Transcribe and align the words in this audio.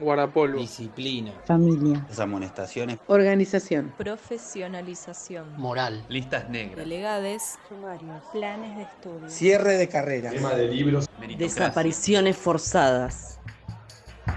Guardapolvo. 0.00 0.60
Disciplina. 0.60 1.32
Familia. 1.46 2.04
Las 2.08 2.20
amonestaciones. 2.20 2.98
Organización. 3.06 3.92
Profesionalización. 3.98 5.56
Moral. 5.56 6.04
Listas 6.08 6.48
negras. 6.48 6.76
Delegades. 6.76 7.58
Sumarios. 7.68 8.22
Planes 8.32 8.76
de 8.76 8.82
estudio. 8.82 9.28
Cierre 9.28 9.76
de 9.76 9.88
carrera. 9.88 10.30
Tema 10.30 10.54
de 10.54 10.68
libros. 10.68 11.08
Desapariciones 11.38 12.36
forzadas. 12.36 13.40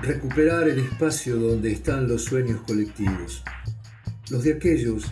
Recuperar 0.02 0.68
el 0.68 0.79
espacio 0.79 1.36
donde 1.36 1.71
están 1.71 2.07
los 2.07 2.23
sueños 2.23 2.62
colectivos. 2.62 3.43
Los 4.30 4.43
de 4.43 4.54
aquellos 4.54 5.05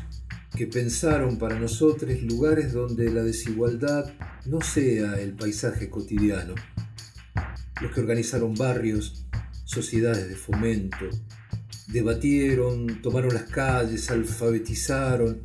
que 0.56 0.66
pensaron 0.68 1.38
para 1.38 1.60
nosotros 1.60 2.22
lugares 2.24 2.74
donde 2.74 3.10
la 3.12 3.22
desigualdad 3.22 4.12
no 4.46 4.62
sea 4.62 5.20
el 5.20 5.34
paisaje 5.34 5.90
cotidiano. 5.90 6.56
Los 7.82 7.92
que 7.94 8.02
organizaron 8.02 8.56
barrios, 8.56 9.26
sociedades 9.70 10.28
de 10.28 10.36
fomento, 10.36 11.06
debatieron, 11.88 13.04
tomaron 13.04 13.36
las 13.36 13.44
calles, 13.44 14.10
alfabetizaron 14.10 15.42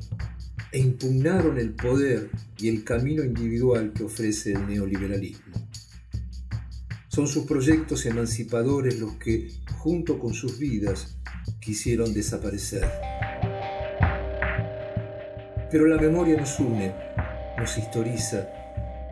e 0.73 0.78
impugnaron 0.78 1.59
el 1.59 1.74
poder 1.74 2.30
y 2.56 2.69
el 2.69 2.84
camino 2.84 3.23
individual 3.23 3.92
que 3.92 4.02
ofrece 4.02 4.52
el 4.52 4.66
neoliberalismo. 4.66 5.69
Son 7.09 7.28
sus 7.28 7.45
proyectos 7.45 8.06
emancipadores 8.06 8.98
los 8.98 9.14
que, 9.16 9.50
junto 9.77 10.19
con 10.19 10.33
sus 10.33 10.59
vidas, 10.59 11.19
quisieron 11.61 12.14
desaparecer. 12.14 12.88
Pero 15.70 15.86
la 15.86 15.98
memoria 16.00 16.38
nos 16.38 16.59
une, 16.59 16.95
nos 17.59 17.77
historiza 17.77 18.48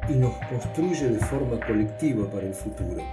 y 0.09 0.15
nos 0.15 0.35
construye 0.49 1.10
de 1.10 1.19
forma 1.19 1.60
colectiva 1.60 2.30
para 2.30 2.47
el 2.47 2.55
futuro. 2.55 3.05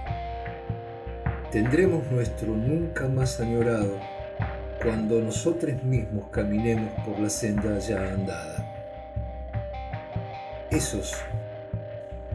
Tendremos 1.52 2.08
nuestro 2.12 2.56
nunca 2.56 3.08
más 3.08 3.40
añorado 3.40 3.98
cuando 4.80 5.20
nosotros 5.20 5.82
mismos 5.82 6.30
caminemos 6.30 6.92
por 7.04 7.18
la 7.18 7.28
senda 7.28 7.76
ya 7.80 8.12
andada. 8.12 8.64
Esos 10.70 11.12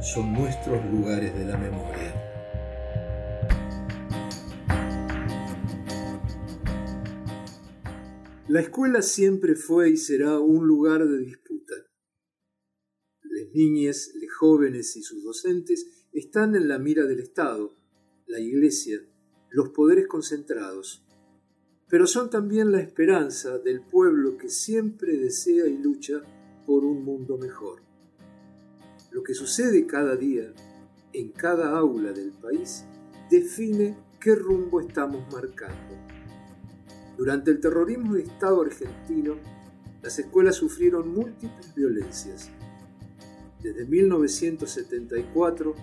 son 0.02 0.34
nuestros 0.34 0.84
lugares 0.92 1.34
de 1.34 1.46
la 1.46 1.58
memoria. 1.58 2.14
La 8.50 8.60
escuela 8.60 9.02
siempre 9.02 9.56
fue 9.56 9.92
y 9.92 9.98
será 9.98 10.40
un 10.40 10.68
lugar 10.68 11.08
de 11.08 11.20
disputa. 11.20 11.74
Las 13.24 13.48
niñas, 13.54 14.12
los 14.14 14.34
jóvenes 14.34 14.98
y 14.98 15.04
sus 15.04 15.24
docentes 15.24 16.06
están 16.12 16.56
en 16.58 16.68
la 16.68 16.80
mira 16.80 17.06
del 17.06 17.22
Estado, 17.22 17.85
la 18.36 18.42
Iglesia, 18.42 19.00
los 19.50 19.70
poderes 19.70 20.08
concentrados, 20.08 21.06
pero 21.88 22.06
son 22.06 22.30
también 22.30 22.70
la 22.70 22.82
esperanza 22.82 23.60
del 23.60 23.80
pueblo 23.80 24.38
que 24.38 24.50
siempre 24.50 25.16
desea 25.16 25.68
y 25.68 25.78
lucha 25.78 26.22
por 26.66 26.84
un 26.84 27.06
mundo 27.06 27.38
mejor. 27.38 27.82
Lo 29.12 29.24
que 29.24 29.34
sucede 29.34 29.88
cada 29.88 30.18
día 30.18 30.54
en 31.14 31.30
cada 31.30 31.78
aula 31.78 32.12
del 32.12 32.34
país 32.34 32.84
define 33.32 33.96
qué 34.20 34.36
rumbo 34.36 34.82
estamos 34.82 35.32
marcando. 35.32 35.96
Durante 37.18 37.52
el 37.52 37.62
terrorismo 37.62 38.16
de 38.16 38.24
Estado 38.24 38.64
argentino, 38.64 39.38
las 40.02 40.20
escuelas 40.20 40.58
sufrieron 40.58 41.08
múltiples 41.08 41.74
violencias. 41.74 42.50
Desde 43.62 43.86
1974, 43.86 45.74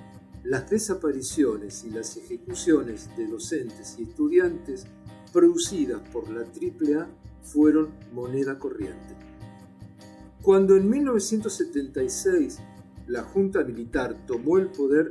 las 0.44 0.68
desapariciones 0.68 1.84
y 1.84 1.90
las 1.90 2.16
ejecuciones 2.16 3.08
de 3.16 3.26
docentes 3.26 3.96
y 3.98 4.02
estudiantes 4.02 4.86
producidas 5.32 6.00
por 6.10 6.28
la 6.30 6.42
AAA 6.42 7.08
fueron 7.42 7.90
moneda 8.12 8.58
corriente. 8.58 9.16
Cuando 10.42 10.76
en 10.76 10.90
1976 10.90 12.58
la 13.06 13.22
Junta 13.22 13.62
Militar 13.62 14.26
tomó 14.26 14.58
el 14.58 14.72
poder, 14.72 15.10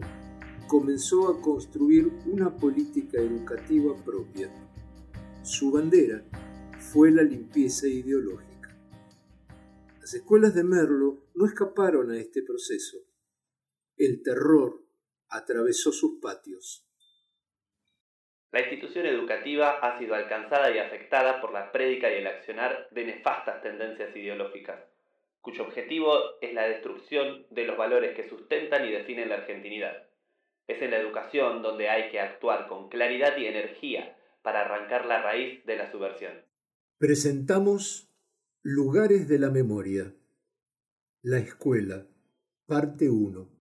comenzó 0.67 1.29
a 1.29 1.41
construir 1.41 2.11
una 2.25 2.55
política 2.55 3.19
educativa 3.19 3.95
propia. 4.03 4.49
Su 5.43 5.71
bandera 5.71 6.25
fue 6.79 7.11
la 7.11 7.23
limpieza 7.23 7.87
ideológica. 7.87 8.77
Las 10.01 10.13
escuelas 10.13 10.53
de 10.53 10.63
Merlo 10.63 11.25
no 11.35 11.45
escaparon 11.45 12.11
a 12.11 12.17
este 12.17 12.41
proceso. 12.43 12.97
El 13.95 14.21
terror 14.23 14.81
atravesó 15.31 15.91
sus 15.91 16.19
patios. 16.21 16.85
La 18.51 18.59
institución 18.59 19.05
educativa 19.05 19.79
ha 19.81 19.97
sido 19.97 20.13
alcanzada 20.13 20.75
y 20.75 20.77
afectada 20.77 21.39
por 21.39 21.53
la 21.53 21.71
prédica 21.71 22.11
y 22.11 22.17
el 22.17 22.27
accionar 22.27 22.89
de 22.91 23.05
nefastas 23.05 23.61
tendencias 23.61 24.13
ideológicas, 24.13 24.83
cuyo 25.39 25.63
objetivo 25.63 26.13
es 26.41 26.53
la 26.53 26.67
destrucción 26.67 27.47
de 27.49 27.65
los 27.65 27.77
valores 27.77 28.13
que 28.13 28.27
sustentan 28.27 28.85
y 28.85 28.91
definen 28.91 29.29
la 29.29 29.35
argentinidad. 29.35 30.05
Es 30.67 30.81
en 30.81 30.91
la 30.91 30.97
educación 30.97 31.61
donde 31.61 31.89
hay 31.89 32.11
que 32.11 32.19
actuar 32.19 32.67
con 32.67 32.89
claridad 32.89 33.37
y 33.37 33.45
energía 33.45 34.17
para 34.41 34.61
arrancar 34.61 35.05
la 35.05 35.21
raíz 35.21 35.65
de 35.65 35.77
la 35.77 35.89
subversión. 35.89 36.33
Presentamos 36.97 38.09
Lugares 38.63 39.29
de 39.29 39.39
la 39.39 39.49
Memoria. 39.49 40.13
La 41.23 41.37
Escuela, 41.37 42.05
parte 42.65 43.09
1. 43.09 43.60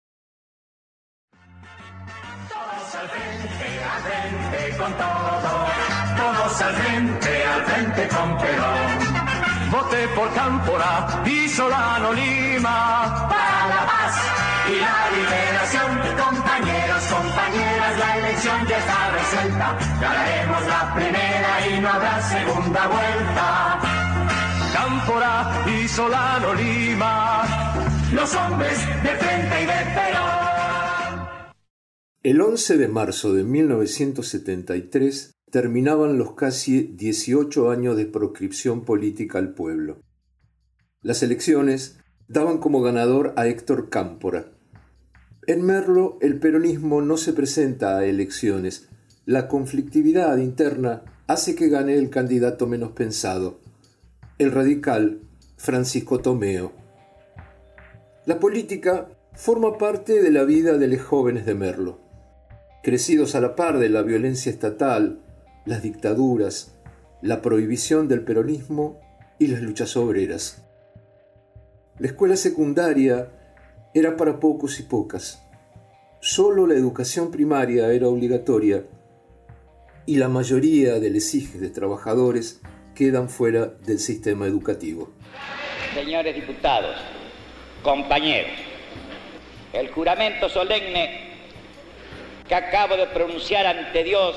Con 4.78 4.92
todo. 4.94 5.50
Todos 6.16 6.62
al 6.62 6.74
frente, 6.74 7.46
al 7.46 7.62
frente 7.64 8.08
con 8.08 8.38
Perón. 8.38 9.70
Voté 9.70 10.08
por 10.08 10.32
Cámpora 10.34 11.22
y 11.24 11.48
Solano 11.48 12.12
Lima. 12.12 13.28
Para 13.28 13.66
la 13.74 13.86
paz 13.86 14.14
y 14.68 14.80
la 14.80 14.98
liberación. 15.16 15.90
Compañeros, 16.26 17.02
compañeras, 17.04 17.98
la 17.98 18.16
elección 18.18 18.66
ya 18.66 18.78
está 18.78 19.10
resuelta. 19.10 19.76
Ganaremos 20.00 20.66
la 20.66 20.94
primera 20.94 21.66
y 21.68 21.80
no 21.80 21.88
habrá 21.88 22.22
segunda 22.22 22.86
vuelta. 22.86 23.78
Cámpora 24.72 25.52
y 25.66 25.88
Solano 25.88 26.54
Lima. 26.54 27.42
Los 28.12 28.34
hombres 28.34 28.78
de 29.02 29.16
frente 29.16 29.62
y 29.62 29.66
de 29.66 29.90
Perón. 29.94 30.41
El 32.24 32.40
11 32.40 32.78
de 32.78 32.86
marzo 32.86 33.34
de 33.34 33.42
1973 33.42 35.34
terminaban 35.50 36.18
los 36.18 36.34
casi 36.34 36.82
18 36.82 37.68
años 37.68 37.96
de 37.96 38.06
proscripción 38.06 38.84
política 38.84 39.40
al 39.40 39.54
pueblo. 39.54 40.02
Las 41.00 41.24
elecciones 41.24 41.98
daban 42.28 42.58
como 42.58 42.80
ganador 42.80 43.34
a 43.36 43.48
Héctor 43.48 43.90
Cámpora. 43.90 44.52
En 45.48 45.62
Merlo 45.66 46.18
el 46.20 46.38
peronismo 46.38 47.02
no 47.02 47.16
se 47.16 47.32
presenta 47.32 47.98
a 47.98 48.06
elecciones. 48.06 48.88
La 49.24 49.48
conflictividad 49.48 50.36
interna 50.36 51.02
hace 51.26 51.56
que 51.56 51.70
gane 51.70 51.96
el 51.96 52.08
candidato 52.08 52.68
menos 52.68 52.92
pensado, 52.92 53.58
el 54.38 54.52
radical 54.52 55.22
Francisco 55.56 56.20
Tomeo. 56.20 56.70
La 58.26 58.38
política 58.38 59.08
forma 59.34 59.76
parte 59.76 60.22
de 60.22 60.30
la 60.30 60.44
vida 60.44 60.78
de 60.78 60.86
los 60.86 61.00
jóvenes 61.00 61.46
de 61.46 61.56
Merlo. 61.56 62.01
Crecidos 62.82 63.36
a 63.36 63.40
la 63.40 63.54
par 63.54 63.78
de 63.78 63.88
la 63.88 64.02
violencia 64.02 64.50
estatal, 64.50 65.20
las 65.66 65.82
dictaduras, 65.82 66.76
la 67.20 67.40
prohibición 67.40 68.08
del 68.08 68.24
peronismo 68.24 68.98
y 69.38 69.46
las 69.46 69.62
luchas 69.62 69.96
obreras. 69.96 70.66
La 72.00 72.08
escuela 72.08 72.34
secundaria 72.34 73.28
era 73.94 74.16
para 74.16 74.40
pocos 74.40 74.80
y 74.80 74.82
pocas. 74.82 75.46
Solo 76.20 76.66
la 76.66 76.74
educación 76.74 77.30
primaria 77.30 77.92
era 77.92 78.08
obligatoria 78.08 78.84
y 80.04 80.16
la 80.16 80.28
mayoría 80.28 80.98
de 80.98 81.10
los 81.10 81.34
hijos 81.34 81.60
de 81.60 81.70
trabajadores 81.70 82.60
quedan 82.96 83.28
fuera 83.28 83.66
del 83.66 84.00
sistema 84.00 84.46
educativo. 84.48 85.12
Señores 85.94 86.34
diputados, 86.34 86.96
compañeros, 87.84 88.58
el 89.72 89.88
juramento 89.92 90.48
solemne 90.48 91.31
que 92.46 92.54
acabo 92.54 92.96
de 92.96 93.06
pronunciar 93.08 93.66
ante 93.66 94.04
Dios 94.04 94.36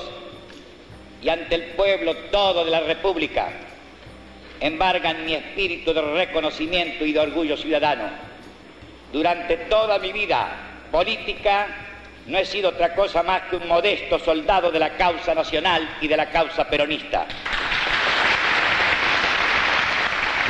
y 1.22 1.28
ante 1.28 1.54
el 1.54 1.62
pueblo 1.72 2.14
todo 2.30 2.64
de 2.64 2.70
la 2.70 2.80
República 2.80 3.48
embargan 4.60 5.24
mi 5.24 5.34
espíritu 5.34 5.92
de 5.92 6.00
reconocimiento 6.00 7.04
y 7.04 7.12
de 7.12 7.20
orgullo 7.20 7.56
ciudadano. 7.56 8.10
Durante 9.12 9.56
toda 9.68 9.98
mi 9.98 10.12
vida 10.12 10.48
política 10.90 11.66
no 12.26 12.38
he 12.38 12.44
sido 12.44 12.70
otra 12.70 12.94
cosa 12.94 13.22
más 13.22 13.42
que 13.42 13.56
un 13.56 13.68
modesto 13.68 14.18
soldado 14.18 14.70
de 14.70 14.78
la 14.78 14.96
causa 14.96 15.34
nacional 15.34 15.88
y 16.00 16.08
de 16.08 16.16
la 16.16 16.30
causa 16.30 16.68
peronista. 16.68 17.26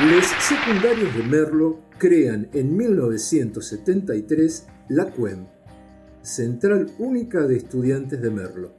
Los 0.05 0.27
secundarios 0.27 1.15
de 1.17 1.23
Merlo 1.23 1.81
crean 1.99 2.51
en 2.53 2.77
1973 2.77 4.69
la 4.91 5.07
CUEM, 5.07 5.47
Central 6.27 6.91
Única 6.99 7.47
de 7.47 7.57
Estudiantes 7.57 8.21
de 8.21 8.31
Merlo. 8.31 8.73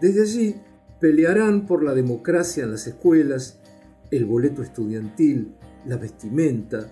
Desde 0.00 0.22
allí 0.22 0.56
Pelearán 1.00 1.66
por 1.66 1.82
la 1.82 1.94
democracia 1.94 2.64
en 2.64 2.70
las 2.70 2.86
escuelas, 2.86 3.60
el 4.10 4.24
boleto 4.24 4.62
estudiantil, 4.62 5.54
la 5.84 5.96
vestimenta, 5.98 6.86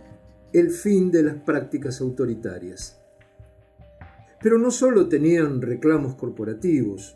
el 0.53 0.71
fin 0.71 1.11
de 1.11 1.23
las 1.23 1.37
prácticas 1.37 2.01
autoritarias. 2.01 3.01
Pero 4.43 4.59
no 4.59 4.71
solo 4.71 5.09
tenían 5.09 5.63
reclamos 5.63 6.15
corporativos, 6.17 7.15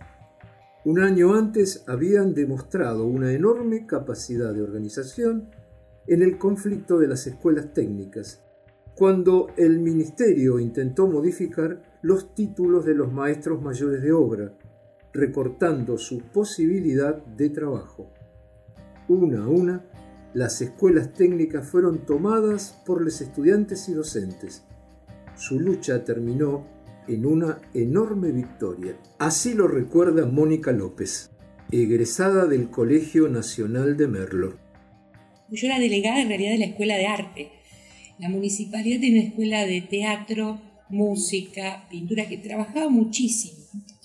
un 0.86 1.00
año 1.00 1.34
antes 1.34 1.84
habían 1.86 2.32
demostrado 2.32 3.06
una 3.06 3.32
enorme 3.32 3.86
capacidad 3.86 4.54
de 4.54 4.62
organización 4.62 5.50
en 6.06 6.22
el 6.22 6.38
conflicto 6.38 6.98
de 6.98 7.08
las 7.08 7.26
escuelas 7.26 7.74
técnicas, 7.74 8.42
cuando 8.94 9.48
el 9.58 9.80
ministerio 9.80 10.58
intentó 10.58 11.06
modificar 11.08 11.93
los 12.04 12.34
títulos 12.34 12.84
de 12.84 12.94
los 12.94 13.10
maestros 13.10 13.62
mayores 13.62 14.02
de 14.02 14.12
obra, 14.12 14.52
recortando 15.14 15.96
su 15.96 16.18
posibilidad 16.18 17.16
de 17.24 17.48
trabajo. 17.48 18.12
Una 19.08 19.44
a 19.44 19.48
una, 19.48 19.86
las 20.34 20.60
escuelas 20.60 21.14
técnicas 21.14 21.66
fueron 21.66 22.04
tomadas 22.04 22.78
por 22.84 23.00
los 23.00 23.22
estudiantes 23.22 23.88
y 23.88 23.94
docentes. 23.94 24.66
Su 25.34 25.58
lucha 25.58 26.04
terminó 26.04 26.66
en 27.08 27.24
una 27.24 27.62
enorme 27.72 28.32
victoria. 28.32 28.98
Así 29.18 29.54
lo 29.54 29.66
recuerda 29.66 30.26
Mónica 30.26 30.72
López, 30.72 31.30
egresada 31.70 32.44
del 32.44 32.68
Colegio 32.68 33.30
Nacional 33.30 33.96
de 33.96 34.08
Merlo. 34.08 34.58
Yo 35.48 35.68
era 35.68 35.78
delegada 35.78 36.20
en 36.20 36.28
realidad 36.28 36.52
de 36.52 36.58
la 36.58 36.66
Escuela 36.66 36.96
de 36.98 37.06
Arte. 37.06 37.52
La 38.18 38.28
municipalidad 38.28 39.00
tiene 39.00 39.20
una 39.20 39.28
escuela 39.30 39.64
de 39.64 39.80
teatro, 39.80 40.60
música, 40.88 41.86
pintura, 41.90 42.28
que 42.28 42.38
trabajaba 42.38 42.88
muchísimo. 42.88 43.58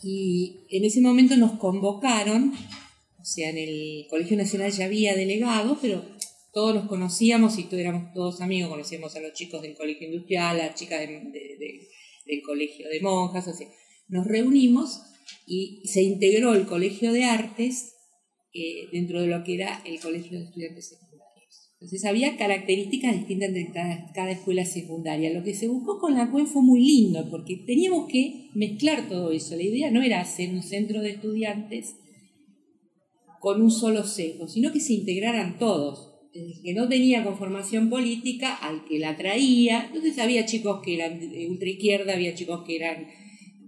Y 0.04 0.66
en 0.70 0.86
ese 0.86 1.02
momento 1.02 1.36
nos 1.38 1.54
convocaron, 1.60 2.54
o 3.20 3.26
sea, 3.26 3.50
en 3.50 3.58
el 3.58 4.08
Colegio 4.10 4.38
Nacional 4.38 4.72
ya 4.72 4.86
había 4.86 5.16
delegados, 5.16 5.78
pero 5.81 6.04
todos 6.54 6.74
los 6.74 6.86
conocíamos 6.86 7.58
y 7.58 7.64
todos 7.64 7.80
éramos 7.80 8.14
todos 8.14 8.42
amigos, 8.42 8.70
conocíamos 8.70 9.16
a 9.16 9.20
los 9.20 9.34
chicos 9.34 9.62
del 9.62 9.76
Colegio 9.76 10.08
Industrial, 10.08 10.60
a 10.60 10.68
las 10.68 10.76
chicas 10.76 11.02
del 11.02 12.42
Colegio 12.44 12.88
de 12.90 13.02
Monjas, 13.02 13.48
o 13.48 13.54
sea, 13.54 13.68
nos 14.08 14.25
reunimos 14.25 15.02
y 15.46 15.82
se 15.86 16.02
integró 16.02 16.54
el 16.54 16.66
Colegio 16.66 17.12
de 17.12 17.25
Artes 17.25 17.94
eh, 18.54 18.88
dentro 18.92 19.22
de 19.22 19.28
lo 19.28 19.44
que 19.44 19.56
era 19.56 19.82
el 19.86 20.00
Colegio 20.00 20.40
de 20.40 20.46
Estudiantes 20.46 20.98
entonces 21.81 22.04
había 22.04 22.36
características 22.36 23.16
distintas 23.16 23.56
entre 23.56 23.72
cada, 24.14 24.31
escuela 24.31 24.66
secundaria. 24.66 25.31
Lo 25.31 25.46
que 25.46 25.54
se 25.54 25.70
buscó 25.70 25.98
con 25.98 26.14
la 26.14 26.30
CUE 26.30 26.46
fue 26.46 26.62
muy 26.62 26.81
lindo 26.81 27.30
porque 27.31 27.56
teníamos 27.56 28.10
que 28.12 28.50
mezclar 28.54 29.08
todo 29.08 29.31
eso. 29.31 29.56
La 29.56 29.64
idea 29.64 29.90
no 29.90 30.02
era 30.02 30.20
hacer 30.20 30.50
un 30.50 30.62
centro 30.62 31.02
de 31.02 31.12
estudiantes 31.12 31.96
con 33.40 33.62
un 33.62 33.72
solo 33.72 34.04
sesgo, 34.04 34.50
sino 34.50 34.74
que 34.74 34.81
se 34.81 34.92
integraran 34.92 35.58
todos. 35.58 36.18
El 36.34 36.62
que 36.62 36.74
no 36.74 36.90
tenía 36.90 37.24
conformación 37.24 37.90
política, 37.90 38.56
al 38.56 38.84
que 38.84 39.00
la 39.00 39.16
traía. 39.16 39.86
Entonces 39.86 40.20
había 40.20 40.46
chicos 40.46 40.82
que 40.84 40.96
eran 40.96 41.18
de 41.18 41.48
ultraizquierda, 41.50 42.14
había 42.14 42.36
chicos 42.36 42.66
que 42.68 42.75
eran 42.75 43.08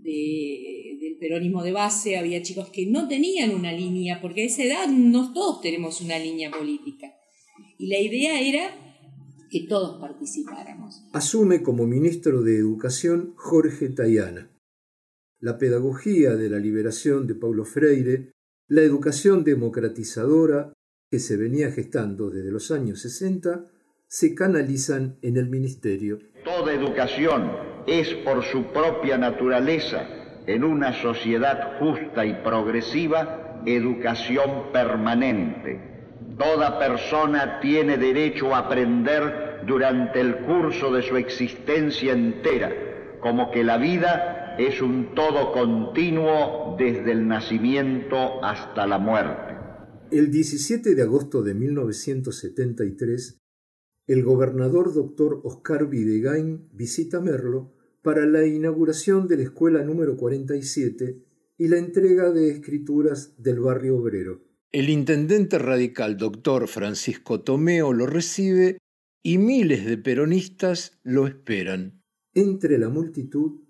del 0.04 1.16
peronismo 1.18 1.64
de 1.64 1.72
base, 1.72 2.18
había 2.18 2.42
chicos 2.42 2.72
que 2.72 2.88
no 2.88 3.08
tenían 3.08 3.56
una 3.56 3.72
línea, 3.72 4.20
porque 4.20 4.42
a 4.42 4.46
esa 4.48 4.64
edad 4.64 4.88
no 4.90 5.32
todos 5.32 5.62
tenemos 5.62 6.02
una 6.02 6.20
línea 6.20 6.52
política. 6.52 7.16
Y 7.78 7.88
la 7.88 8.00
idea 8.00 8.42
era 8.42 8.92
que 9.52 9.68
todos 9.68 10.00
participáramos. 10.00 11.04
Asume 11.12 11.62
como 11.62 11.86
ministro 11.86 12.42
de 12.42 12.58
Educación 12.58 13.34
Jorge 13.36 13.90
Tayana. 13.90 14.50
La 15.42 15.58
pedagogía 15.58 16.36
de 16.36 16.50
la 16.50 16.58
liberación 16.58 17.28
de 17.28 17.36
Paulo 17.36 17.66
Freire, 17.66 18.32
la 18.70 18.82
educación 18.82 19.44
democratizadora 19.44 20.72
que 21.10 21.20
se 21.20 21.36
venía 21.36 21.72
gestando 21.72 22.30
desde 22.30 22.52
los 22.52 22.72
años 22.72 23.02
60, 23.02 23.70
se 24.08 24.34
canalizan 24.34 25.18
en 25.22 25.36
el 25.36 25.50
ministerio. 25.50 26.20
Toda 26.46 26.74
educación 26.74 27.52
es 27.88 28.08
por 28.24 28.44
su 28.46 28.72
propia 28.72 29.18
naturaleza, 29.18 30.08
en 30.48 30.64
una 30.64 30.94
sociedad 31.02 31.78
justa 31.80 32.26
y 32.26 32.42
progresiva, 32.42 33.62
educación 33.66 34.72
permanente 34.72 35.91
Toda 36.42 36.80
persona 36.80 37.60
tiene 37.60 38.00
derecho 38.00 38.56
a 38.56 38.66
aprender 38.66 39.62
durante 39.68 40.22
el 40.22 40.38
curso 40.38 40.92
de 40.92 41.04
su 41.04 41.16
existencia 41.16 42.14
entera, 42.14 43.20
como 43.22 43.52
que 43.52 43.64
la 43.64 43.78
vida 43.78 44.56
es 44.58 44.82
un 44.82 45.14
todo 45.14 45.52
continuo 45.52 46.76
desde 46.80 47.12
el 47.12 47.28
nacimiento 47.28 48.44
hasta 48.44 48.88
la 48.88 48.98
muerte. 48.98 49.54
El 50.10 50.32
17 50.32 50.96
de 50.96 51.02
agosto 51.04 51.44
de 51.44 51.54
1973, 51.54 53.38
el 54.08 54.24
gobernador 54.24 54.96
doctor 54.96 55.42
Oscar 55.44 55.88
Videgain 55.88 56.70
visita 56.74 57.22
Merlo 57.22 57.76
para 58.02 58.26
la 58.26 58.48
inauguración 58.48 59.28
de 59.28 59.38
la 59.38 59.44
escuela 59.44 59.84
número 59.84 60.18
47 60.18 61.24
y 61.60 61.68
la 61.68 61.78
entrega 61.78 62.32
de 62.32 62.50
escrituras 62.50 63.36
del 63.38 63.60
barrio 63.60 63.98
obrero. 63.98 64.51
El 64.74 64.90
intendente 64.90 65.60
radical 65.60 66.16
doctor 66.16 66.70
Francisco 66.70 67.42
Tomeo 67.42 67.92
lo 67.92 68.06
recibe 68.06 68.78
y 69.22 69.38
miles 69.38 69.86
de 69.86 69.98
peronistas 69.98 70.98
lo 71.04 71.28
esperan. 71.28 72.02
Entre 72.34 72.78
la 72.78 72.88
multitud, 72.88 73.68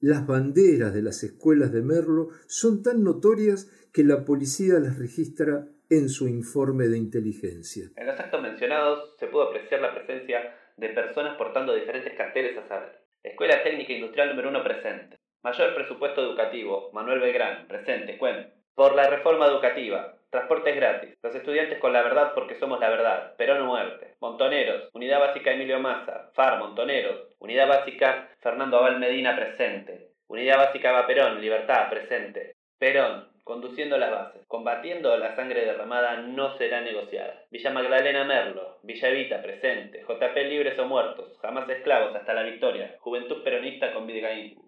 las 0.00 0.26
banderas 0.26 0.92
de 0.92 1.02
las 1.02 1.22
escuelas 1.22 1.70
de 1.70 1.82
Merlo 1.82 2.30
son 2.48 2.82
tan 2.82 3.04
notorias 3.04 3.70
que 3.94 4.02
la 4.02 4.24
policía 4.24 4.80
las 4.80 4.98
registra 4.98 5.68
en 5.88 6.08
su 6.08 6.26
informe 6.26 6.88
de 6.88 6.98
inteligencia. 6.98 7.84
En 7.94 8.08
los 8.08 8.18
actos 8.18 8.42
mencionados 8.42 9.14
se 9.20 9.28
pudo 9.28 9.50
apreciar 9.50 9.80
la 9.80 9.94
presencia 9.94 10.52
de 10.76 10.88
personas 10.88 11.36
portando 11.38 11.76
diferentes 11.76 12.14
carteles 12.16 12.58
a 12.58 12.66
saber. 12.66 13.04
Escuela 13.22 13.62
Técnica 13.62 13.92
Industrial 13.92 14.30
número 14.30 14.48
1 14.48 14.64
presente. 14.64 15.16
Mayor 15.44 15.76
presupuesto 15.76 16.22
educativo. 16.22 16.90
Manuel 16.92 17.20
Belgrán, 17.20 17.68
presente. 17.68 18.18
Cuen. 18.18 18.52
Por 18.74 18.96
la 18.96 19.08
reforma 19.08 19.46
educativa. 19.46 20.19
Transportes 20.30 20.76
gratis. 20.76 21.18
Los 21.22 21.34
estudiantes 21.34 21.80
con 21.80 21.92
la 21.92 22.02
verdad 22.02 22.32
porque 22.34 22.58
somos 22.60 22.78
la 22.78 22.88
verdad. 22.88 23.34
Perón 23.36 23.62
o 23.62 23.66
muerte. 23.66 24.14
Montoneros. 24.20 24.88
Unidad 24.92 25.18
básica 25.18 25.50
Emilio 25.50 25.80
Massa. 25.80 26.30
FAR 26.34 26.60
Montoneros. 26.60 27.34
Unidad 27.40 27.66
básica 27.66 28.28
Fernando 28.38 28.78
Abal 28.78 29.00
Medina 29.00 29.34
presente. 29.34 30.10
Unidad 30.28 30.58
básica 30.58 30.90
Eva 30.90 31.06
Perón. 31.08 31.40
Libertad 31.40 31.90
presente. 31.90 32.54
Perón. 32.78 33.28
Conduciendo 33.42 33.98
las 33.98 34.12
bases. 34.12 34.46
Combatiendo 34.46 35.16
la 35.16 35.34
sangre 35.34 35.64
derramada 35.64 36.18
no 36.18 36.56
será 36.56 36.80
negociada. 36.80 37.42
Villa 37.50 37.70
Magdalena 37.72 38.22
Merlo. 38.22 38.78
Villa 38.84 39.08
Evita 39.08 39.42
presente. 39.42 40.04
JP 40.08 40.36
libres 40.48 40.78
o 40.78 40.86
muertos. 40.86 41.36
Jamás 41.42 41.68
esclavos 41.68 42.14
hasta 42.14 42.34
la 42.34 42.44
victoria. 42.44 42.94
Juventud 43.00 43.42
peronista 43.42 43.92
con 43.92 44.06
Vidgaín. 44.06 44.62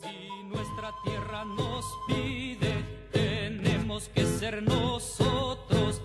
Si 0.00 0.44
nuestra 0.44 0.92
tierra 1.04 1.44
nos 1.44 1.84
pide 2.06 2.71
que 4.00 4.24
ser 4.24 4.62
nosotros 4.62 6.00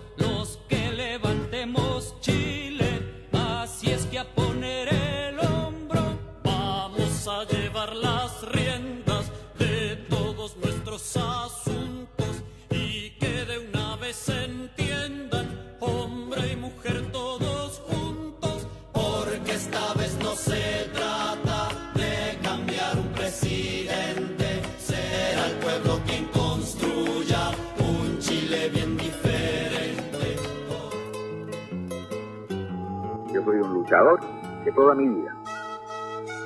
de 34.64 34.72
toda 34.72 34.94
mi 34.94 35.08
vida. 35.08 35.34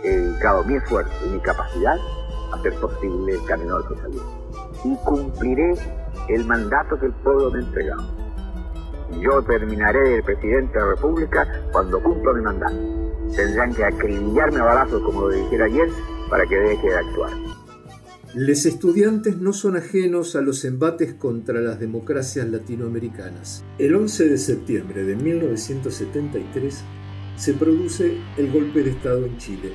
He 0.04 0.16
dedicado 0.16 0.64
mi 0.64 0.74
esfuerzo 0.74 1.12
y 1.26 1.30
mi 1.30 1.40
capacidad 1.40 1.96
a 2.52 2.56
hacer 2.56 2.74
posible 2.74 3.34
el 3.34 3.44
camino 3.44 3.76
al 3.76 3.84
socialismo. 3.84 4.42
Y 4.84 4.96
cumpliré 5.04 5.74
el 6.28 6.44
mandato 6.46 6.98
que 6.98 7.06
el 7.06 7.12
pueblo 7.12 7.50
me 7.50 7.58
ha 7.58 7.62
entregado. 7.62 8.02
Yo 9.20 9.42
terminaré 9.42 10.16
el 10.16 10.22
presidente 10.22 10.72
de 10.72 10.80
la 10.80 10.90
República 10.94 11.46
cuando 11.70 12.02
cumpla 12.02 12.32
mi 12.32 12.40
mandato. 12.42 12.76
Tendrán 13.36 13.74
que 13.74 13.84
acribillarme 13.84 14.60
a 14.60 14.64
balazos, 14.64 15.02
como 15.02 15.22
lo 15.22 15.28
dijera 15.28 15.66
ayer, 15.66 15.88
para 16.28 16.46
que 16.46 16.56
deje 16.56 16.88
de 16.88 16.96
actuar. 16.96 17.30
Les 18.34 18.64
estudiantes 18.64 19.36
no 19.36 19.52
son 19.52 19.76
ajenos 19.76 20.36
a 20.36 20.40
los 20.40 20.64
embates 20.64 21.12
contra 21.12 21.60
las 21.60 21.78
democracias 21.78 22.48
latinoamericanas. 22.48 23.62
El 23.78 23.94
11 23.94 24.30
de 24.30 24.38
septiembre 24.38 25.04
de 25.04 25.16
1973 25.16 26.82
se 27.42 27.54
produce 27.54 28.18
el 28.36 28.52
golpe 28.52 28.84
de 28.84 28.90
Estado 28.90 29.26
en 29.26 29.36
Chile. 29.36 29.72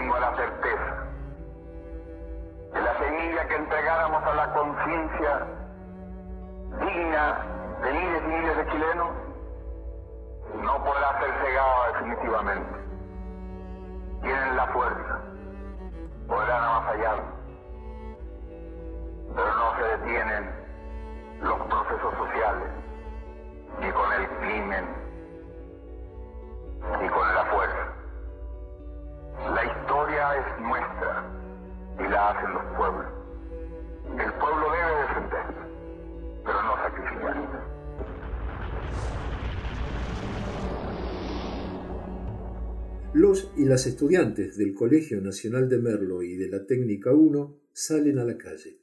Tengo 0.00 0.18
la 0.18 0.34
certeza 0.34 1.06
que 2.72 2.80
la 2.80 2.98
semilla 2.98 3.48
que 3.48 3.54
entregáramos 3.54 4.22
a 4.24 4.34
la 4.34 4.52
conciencia 4.54 5.46
digna 6.86 7.38
de 7.82 7.92
miles 7.92 8.22
y 8.24 8.28
miles 8.28 8.56
de 8.56 8.66
chilenos 8.72 9.08
no 10.62 10.84
podrá 10.84 11.20
ser 11.20 11.34
cegada 11.44 11.92
definitivamente. 11.92 12.78
Tienen 14.22 14.56
la 14.56 14.66
fuerza, 14.68 15.20
podrán 16.26 16.64
avasallar, 16.64 17.22
pero 19.34 19.54
no 19.54 19.76
se 19.76 19.82
detienen 19.82 20.50
los 21.42 21.60
procesos 21.60 22.14
sociales, 22.14 22.70
ni 23.80 23.90
con 23.92 24.12
el 24.14 24.28
crimen, 24.38 24.84
ni 27.02 27.08
con 27.10 27.34
la 27.34 27.44
fuerza. 27.44 27.89
La 29.48 29.64
historia 29.64 30.36
es 30.36 30.60
nuestra 30.60 31.24
y 31.98 32.02
la 32.10 32.30
hacen 32.30 32.52
los 32.52 32.62
pueblos. 32.76 33.06
El 34.18 34.32
pueblo 34.34 34.66
debe 34.70 35.00
defenderla, 35.00 35.68
pero 36.44 36.62
no 36.62 36.76
sacrificarla. 36.76 37.70
Los 43.14 43.50
y 43.56 43.64
las 43.64 43.86
estudiantes 43.86 44.58
del 44.58 44.74
Colegio 44.74 45.20
Nacional 45.22 45.68
de 45.68 45.78
Merlo 45.78 46.22
y 46.22 46.36
de 46.36 46.48
la 46.48 46.66
Técnica 46.66 47.12
1 47.12 47.60
salen 47.72 48.18
a 48.18 48.24
la 48.24 48.36
calle. 48.36 48.82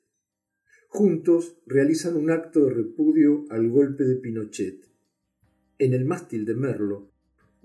Juntos 0.89 1.61
realizan 1.67 2.17
un 2.17 2.31
acto 2.31 2.65
de 2.65 2.73
repudio 2.73 3.45
al 3.51 3.69
golpe 3.69 4.03
de 4.05 4.15
Pinochet. 4.15 4.85
En 5.77 5.93
el 5.93 6.05
mástil 6.05 6.45
de 6.45 6.55
Merlo, 6.55 7.11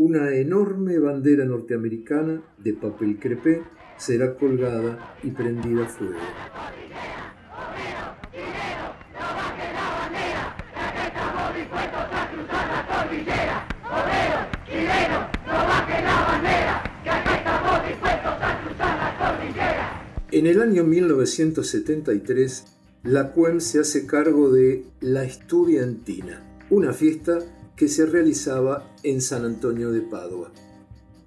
una 0.05 0.35
enorme 0.35 0.99
bandera 0.99 1.45
norteamericana 1.45 2.43
de 2.59 2.73
papel 2.73 3.21
crepé 3.21 3.63
será 3.97 4.35
colgada 4.35 5.15
y 5.23 5.31
prendida 5.31 5.87
fuego. 5.87 6.19
En 20.33 20.47
el 20.49 20.61
año 20.61 20.83
1973, 20.83 22.65
la 23.05 23.31
CUEM 23.31 23.61
se 23.61 23.79
hace 23.79 24.05
cargo 24.05 24.51
de 24.51 24.85
La 25.01 25.23
Estudiantina, 25.23 26.43
una 26.71 26.93
fiesta 26.93 27.39
que 27.77 27.89
se 27.89 28.07
realizaba 28.07 28.95
en 29.03 29.21
San 29.21 29.45
Antonio 29.45 29.91
de 29.91 30.01
Padua. 30.03 30.53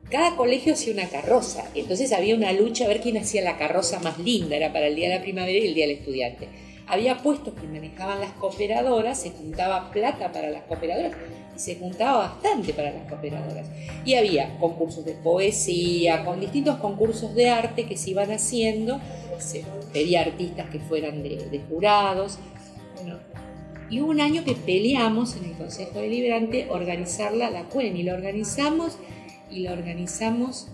Cada 0.10 0.36
colegio 0.36 0.74
hacía 0.74 0.94
una 0.94 1.10
carroza, 1.10 1.66
entonces 1.74 2.12
había 2.12 2.36
una 2.36 2.52
lucha 2.52 2.86
a 2.86 2.88
ver 2.88 3.02
quién 3.02 3.18
hacía 3.18 3.42
la 3.42 3.58
carroza 3.58 4.00
más 4.00 4.20
linda, 4.20 4.56
era 4.56 4.72
para 4.72 4.88
el 4.88 4.96
Día 4.96 5.10
de 5.10 5.16
la 5.16 5.22
Primavera 5.22 5.58
y 5.58 5.68
el 5.68 5.74
Día 5.74 5.88
del 5.88 5.98
Estudiante. 5.98 6.48
Había 6.88 7.18
puestos 7.18 7.56
que 7.56 7.66
manejaban 7.66 8.20
las 8.20 8.32
cooperadoras, 8.34 9.20
se 9.20 9.32
juntaba 9.32 9.90
plata 9.92 10.32
para 10.32 10.52
las 10.52 10.64
cooperadoras 10.64 11.14
y 11.56 11.60
se 11.60 11.76
juntaba 11.78 12.18
bastante 12.18 12.74
para 12.74 12.92
las 12.92 13.10
cooperadoras. 13.10 13.68
Y 14.06 14.14
había 14.14 14.60
concursos 14.60 15.04
de 15.04 15.14
poesía, 15.14 16.24
con 16.24 16.40
distintos 16.40 16.78
concursos 16.78 17.34
de 17.34 17.50
arte 17.50 17.88
que 17.88 17.98
se 17.98 18.12
iban 18.12 18.32
haciendo, 18.32 19.00
se 19.40 19.64
pedía 19.92 20.22
artistas 20.22 20.70
que 20.70 20.80
fueran 20.80 21.24
de, 21.24 21.62
jurados. 21.68 22.38
Y 23.90 24.02
hubo 24.02 24.12
un 24.12 24.22
año 24.22 24.44
que 24.44 24.56
peleamos 24.56 25.36
en 25.36 25.46
el 25.46 25.58
Consejo 25.58 26.00
Deliberante 26.00 26.68
organizarla 26.70 27.52
la 27.52 27.66
CUEN 27.66 27.98
y 27.98 28.04
la 28.04 28.14
organizamos 28.14 28.98
y 29.50 29.60
la 29.60 29.74
organizamos 29.74 30.68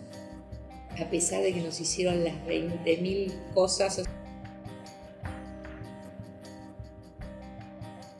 a 0.99 1.09
pesar 1.09 1.41
de 1.41 1.53
que 1.53 1.61
nos 1.61 1.79
hicieron 1.79 2.23
las 2.23 2.35
20.000 2.45 3.31
cosas. 3.53 4.03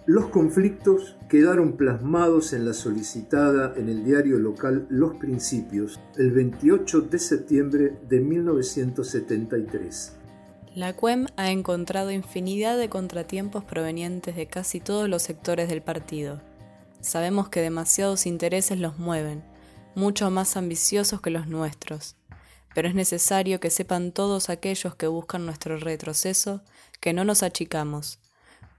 Los 0.08 0.28
conflictos 0.28 1.16
quedaron 1.30 1.78
plasmados 1.78 2.54
en 2.54 2.66
la 2.66 2.74
solicitada 2.74 3.74
en 3.78 3.88
el 3.88 4.04
diario 4.04 4.40
local 4.40 4.88
Los 4.90 5.16
Principios 5.16 6.00
el 6.18 6.32
28 6.32 7.02
de 7.02 7.20
septiembre 7.20 7.94
de 8.10 8.20
1973. 8.20 10.21
La 10.74 10.94
CUEM 10.94 11.28
ha 11.36 11.52
encontrado 11.52 12.12
infinidad 12.12 12.78
de 12.78 12.88
contratiempos 12.88 13.66
provenientes 13.66 14.38
de 14.38 14.48
casi 14.48 14.80
todos 14.80 15.10
los 15.10 15.22
sectores 15.22 15.68
del 15.68 15.82
partido. 15.82 16.42
Sabemos 17.02 17.50
que 17.50 17.60
demasiados 17.60 18.26
intereses 18.26 18.80
los 18.80 18.98
mueven, 18.98 19.44
mucho 19.96 20.32
más 20.32 20.56
ambiciosos 20.56 21.20
que 21.20 21.30
los 21.30 21.48
nuestros, 21.48 22.16
pero 22.74 22.88
es 22.88 22.96
necesario 22.96 23.60
que 23.60 23.70
sepan 23.70 24.14
todos 24.14 24.50
aquellos 24.50 24.96
que 24.96 25.08
buscan 25.08 25.46
nuestro 25.46 25.76
retroceso 25.76 26.64
que 27.02 27.12
no 27.12 27.26
nos 27.26 27.44
achicamos, 27.44 28.20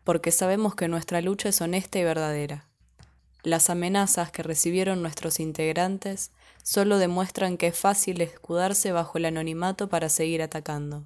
porque 0.02 0.30
sabemos 0.30 0.74
que 0.74 0.88
nuestra 0.88 1.20
lucha 1.20 1.50
es 1.50 1.60
honesta 1.60 1.98
y 1.98 2.04
verdadera. 2.04 2.68
Las 3.42 3.68
amenazas 3.68 4.30
que 4.30 4.42
recibieron 4.42 5.02
nuestros 5.02 5.40
integrantes 5.40 6.30
solo 6.62 6.96
demuestran 6.96 7.58
que 7.58 7.66
es 7.66 7.78
fácil 7.78 8.22
escudarse 8.22 8.92
bajo 8.92 9.18
el 9.18 9.26
anonimato 9.26 9.90
para 9.90 10.08
seguir 10.08 10.40
atacando. 10.40 11.04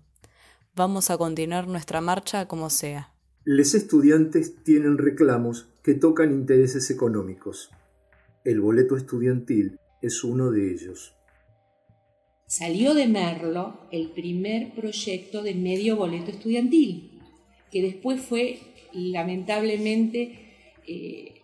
Vamos 0.77 1.09
a 1.09 1.17
continuar 1.17 1.69
nuestra 1.69 2.03
marcha 2.03 2.47
como 2.47 2.69
sea. 2.69 3.15
Les 3.47 3.75
estudiantes 3.75 4.63
tienen 4.63 4.99
reclamos 4.99 5.71
que 5.83 5.95
tocan 5.95 6.33
intereses 6.33 6.91
económicos. 6.91 7.71
El 8.45 8.61
boleto 8.61 8.95
estudiantil 8.95 9.79
es 10.03 10.23
uno 10.23 10.51
de 10.51 10.71
ellos. 10.71 11.15
Salió 12.47 12.93
de 12.93 13.07
Merlo 13.09 13.89
el 13.91 14.11
primer 14.11 14.75
proyecto 14.75 15.43
de 15.43 15.55
medio 15.55 15.97
boleto 15.97 16.31
estudiantil, 16.31 17.23
que 17.73 17.81
después 17.81 18.21
fue 18.21 18.59
lamentablemente 18.93 20.83
eh, 20.87 21.41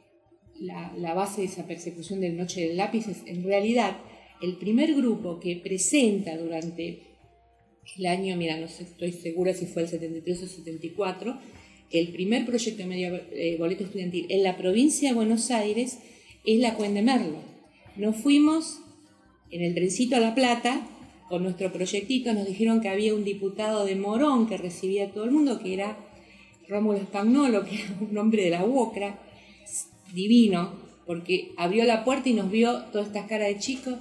la, 0.61 1.15
base 1.15 1.41
de 1.41 1.47
esa 1.47 1.67
persecución 1.67 2.21
del 2.21 2.37
Noche 2.37 2.69
del 2.69 2.77
Lápiz 2.77 3.09
es 3.09 3.23
en 3.25 3.45
realidad 3.45 3.97
el 4.43 4.59
primer 4.59 4.95
grupo 4.95 5.41
que 5.41 5.57
presenta 5.57 6.37
durante 6.37 7.12
el 7.97 8.07
año, 8.07 8.37
mira, 8.37 8.57
no 8.57 8.67
estoy 8.67 9.13
segura 9.13 9.55
si 9.55 9.67
fue 9.67 9.83
el 9.83 9.89
73 9.89 10.43
o 10.43 10.47
74, 10.47 11.39
el 11.91 12.09
primer 12.09 12.47
proyecto 12.47 12.83
de 12.83 12.89
medio 12.89 13.21
eh, 13.33 13.57
boleto 13.59 13.85
estudiantil 13.85 14.27
en 14.31 14.43
la 14.43 14.57
provincia 14.57 15.11
de 15.11 15.15
Buenos 15.15 15.51
Aires 15.51 15.99
es 16.45 16.59
la 16.59 16.75
Cuen 16.75 16.95
de 16.95 17.03
Merlo. 17.03 17.39
Nos 17.97 18.17
fuimos 18.17 18.81
en 19.51 19.63
el 19.63 19.75
trencito 19.75 20.17
a 20.17 20.21
La 20.21 20.35
Plata 20.35 20.89
con 21.29 21.43
nuestro 21.43 21.73
proyectito, 21.73 22.33
nos 22.33 22.47
dijeron 22.47 22.81
que 22.81 22.89
había 22.89 23.15
un 23.15 23.25
diputado 23.25 23.85
de 23.85 23.97
Morón 23.97 24.47
que 24.47 24.57
recibía 24.57 25.07
a 25.07 25.11
todo 25.11 25.25
el 25.25 25.31
mundo, 25.31 25.59
que 25.59 25.75
era 25.75 25.97
Rómulo 26.69 27.01
Spagnolo, 27.01 27.65
que 27.65 27.75
era 27.75 27.97
un 28.01 28.17
hombre 28.17 28.45
de 28.45 28.51
la 28.51 28.65
UOCRA, 28.65 29.19
divino, 30.15 30.73
porque 31.07 31.53
abrió 31.57 31.85
la 31.85 32.05
puerta 32.05 32.29
y 32.29 32.35
nos 32.35 32.51
vio 32.51 32.85
todas 32.93 33.09
estas 33.09 33.27
caras 33.27 33.49
de 33.49 33.59
chicos 33.59 33.95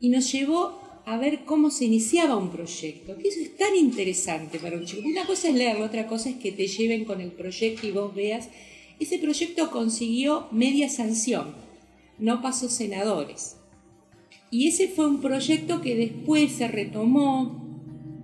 y 0.00 0.08
nos 0.08 0.30
llevó 0.32 0.80
a 1.10 1.16
ver 1.16 1.44
cómo 1.44 1.70
se 1.70 1.86
iniciaba 1.86 2.36
un 2.36 2.50
proyecto, 2.50 3.16
que 3.16 3.26
eso 3.26 3.40
es 3.40 3.56
tan 3.56 3.74
interesante 3.74 4.60
para 4.60 4.76
un 4.76 4.84
chico. 4.84 5.02
Una 5.04 5.26
cosa 5.26 5.48
es 5.48 5.56
leerlo, 5.56 5.86
otra 5.86 6.06
cosa 6.06 6.30
es 6.30 6.36
que 6.36 6.52
te 6.52 6.68
lleven 6.68 7.04
con 7.04 7.20
el 7.20 7.32
proyecto 7.32 7.84
y 7.84 7.90
vos 7.90 8.14
veas. 8.14 8.48
Ese 9.00 9.18
proyecto 9.18 9.72
consiguió 9.72 10.46
media 10.52 10.88
sanción, 10.88 11.56
no 12.20 12.40
pasó 12.40 12.68
senadores. 12.68 13.56
Y 14.52 14.68
ese 14.68 14.86
fue 14.86 15.08
un 15.08 15.20
proyecto 15.20 15.80
que 15.80 15.96
después 15.96 16.52
se 16.52 16.68
retomó, 16.68 17.60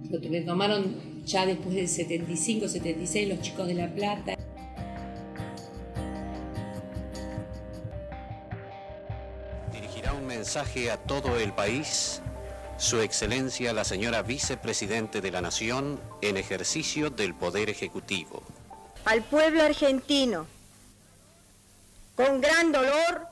lo 0.09 0.21
retomaron 0.21 1.25
ya 1.25 1.45
después 1.45 1.75
del 1.75 1.88
75, 1.88 2.69
76, 2.69 3.28
los 3.28 3.40
chicos 3.40 3.66
de 3.66 3.75
La 3.75 3.93
Plata. 3.93 4.37
Dirigirá 9.73 10.12
un 10.12 10.26
mensaje 10.28 10.88
a 10.88 10.97
todo 10.99 11.37
el 11.37 11.52
país 11.52 12.23
su 12.78 13.00
Excelencia 13.00 13.73
la 13.73 13.85
señora 13.85 14.23
Vicepresidente 14.23 15.21
de 15.21 15.30
la 15.30 15.40
Nación 15.40 15.99
en 16.21 16.37
ejercicio 16.37 17.09
del 17.11 17.35
Poder 17.35 17.71
Ejecutivo. 17.71 18.42
Al 19.06 19.23
pueblo 19.25 19.62
argentino, 19.62 20.47
con 22.14 22.40
gran 22.40 22.73
dolor, 22.73 23.23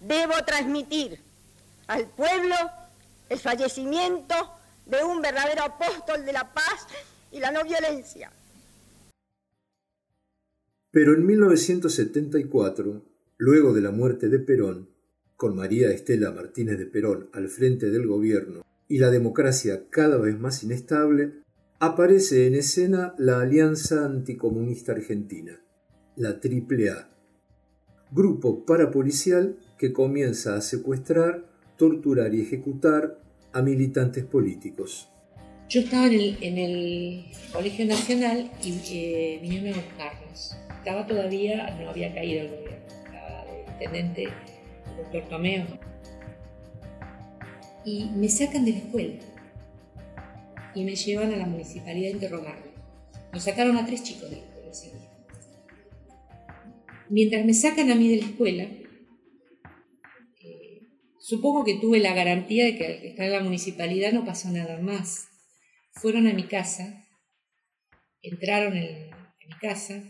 debo 0.00 0.34
transmitir 0.44 1.20
al 1.86 2.06
pueblo 2.08 2.54
el 3.28 3.38
fallecimiento 3.38 4.34
de 4.86 5.04
un 5.04 5.22
verdadero 5.22 5.62
apóstol 5.62 6.24
de 6.24 6.32
la 6.32 6.52
paz 6.52 6.86
y 7.30 7.38
la 7.38 7.52
no 7.52 7.62
violencia. 7.62 8.32
Pero 10.90 11.14
en 11.14 11.24
1974, 11.24 13.02
luego 13.36 13.72
de 13.72 13.80
la 13.80 13.92
muerte 13.92 14.28
de 14.28 14.40
Perón, 14.40 14.89
con 15.40 15.56
María 15.56 15.90
Estela 15.90 16.32
Martínez 16.32 16.76
de 16.76 16.84
Perón 16.84 17.30
al 17.32 17.48
frente 17.48 17.88
del 17.88 18.06
gobierno 18.06 18.60
y 18.88 18.98
la 18.98 19.10
democracia 19.10 19.84
cada 19.88 20.18
vez 20.18 20.38
más 20.38 20.62
inestable, 20.62 21.32
aparece 21.78 22.46
en 22.46 22.56
escena 22.56 23.14
la 23.16 23.40
Alianza 23.40 24.04
Anticomunista 24.04 24.92
Argentina. 24.92 25.64
la 26.14 26.38
AAA, 26.44 27.08
grupo 28.10 28.66
parapolicial 28.66 29.56
que 29.78 29.94
comienza 29.94 30.56
a 30.56 30.60
secuestrar, 30.60 31.46
torturar 31.78 32.34
y 32.34 32.42
ejecutar 32.42 33.22
a 33.54 33.62
militantes 33.62 34.26
políticos. 34.26 35.08
Yo 35.70 35.80
estaba 35.80 36.08
en 36.08 36.58
el, 36.58 37.24
Colegio 37.50 37.86
Nacional 37.86 38.50
y 38.62 38.72
eh, 38.92 39.72
a 39.72 39.74
buscarnos. 39.74 40.54
Estaba 40.76 41.06
todavía, 41.06 41.78
no 41.80 41.88
había 41.88 42.12
caído 42.12 42.42
el 42.42 42.48
gobierno, 42.48 42.86
estaba 43.06 43.44
de 43.46 43.72
intendente 43.72 44.28
doctor 45.00 45.28
Tomeo. 45.28 45.66
Y 47.84 48.10
me 48.16 48.28
sacan 48.28 48.64
de 48.64 48.72
la 48.72 48.78
escuela 48.78 49.18
y 50.74 50.84
me 50.84 50.94
llevan 50.94 51.32
a 51.32 51.36
la 51.36 51.46
municipalidad 51.46 52.10
a 52.10 52.14
interrogarme. 52.14 52.70
Nos 53.32 53.44
sacaron 53.44 53.76
a 53.76 53.86
tres 53.86 54.02
chicos 54.02 54.30
de 54.30 54.36
la 54.36 54.42
escuela 54.42 54.70
ese 54.70 54.86
día. 54.86 55.10
Mientras 57.08 57.44
me 57.44 57.54
sacan 57.54 57.90
a 57.90 57.94
mí 57.94 58.08
de 58.08 58.18
la 58.18 58.26
escuela, 58.26 58.64
eh, 60.42 60.82
supongo 61.18 61.64
que 61.64 61.78
tuve 61.80 61.98
la 61.98 62.14
garantía 62.14 62.64
de 62.64 62.76
que 62.76 62.86
al 62.86 62.92
estar 62.92 63.26
en 63.26 63.32
la 63.32 63.40
municipalidad 63.40 64.12
no 64.12 64.24
pasó 64.24 64.50
nada 64.50 64.78
más. 64.78 65.28
Fueron 65.92 66.28
a 66.28 66.32
mi 66.32 66.44
casa, 66.44 67.04
entraron 68.22 68.76
en, 68.76 69.10
mi 69.10 69.56
casa, 69.60 70.04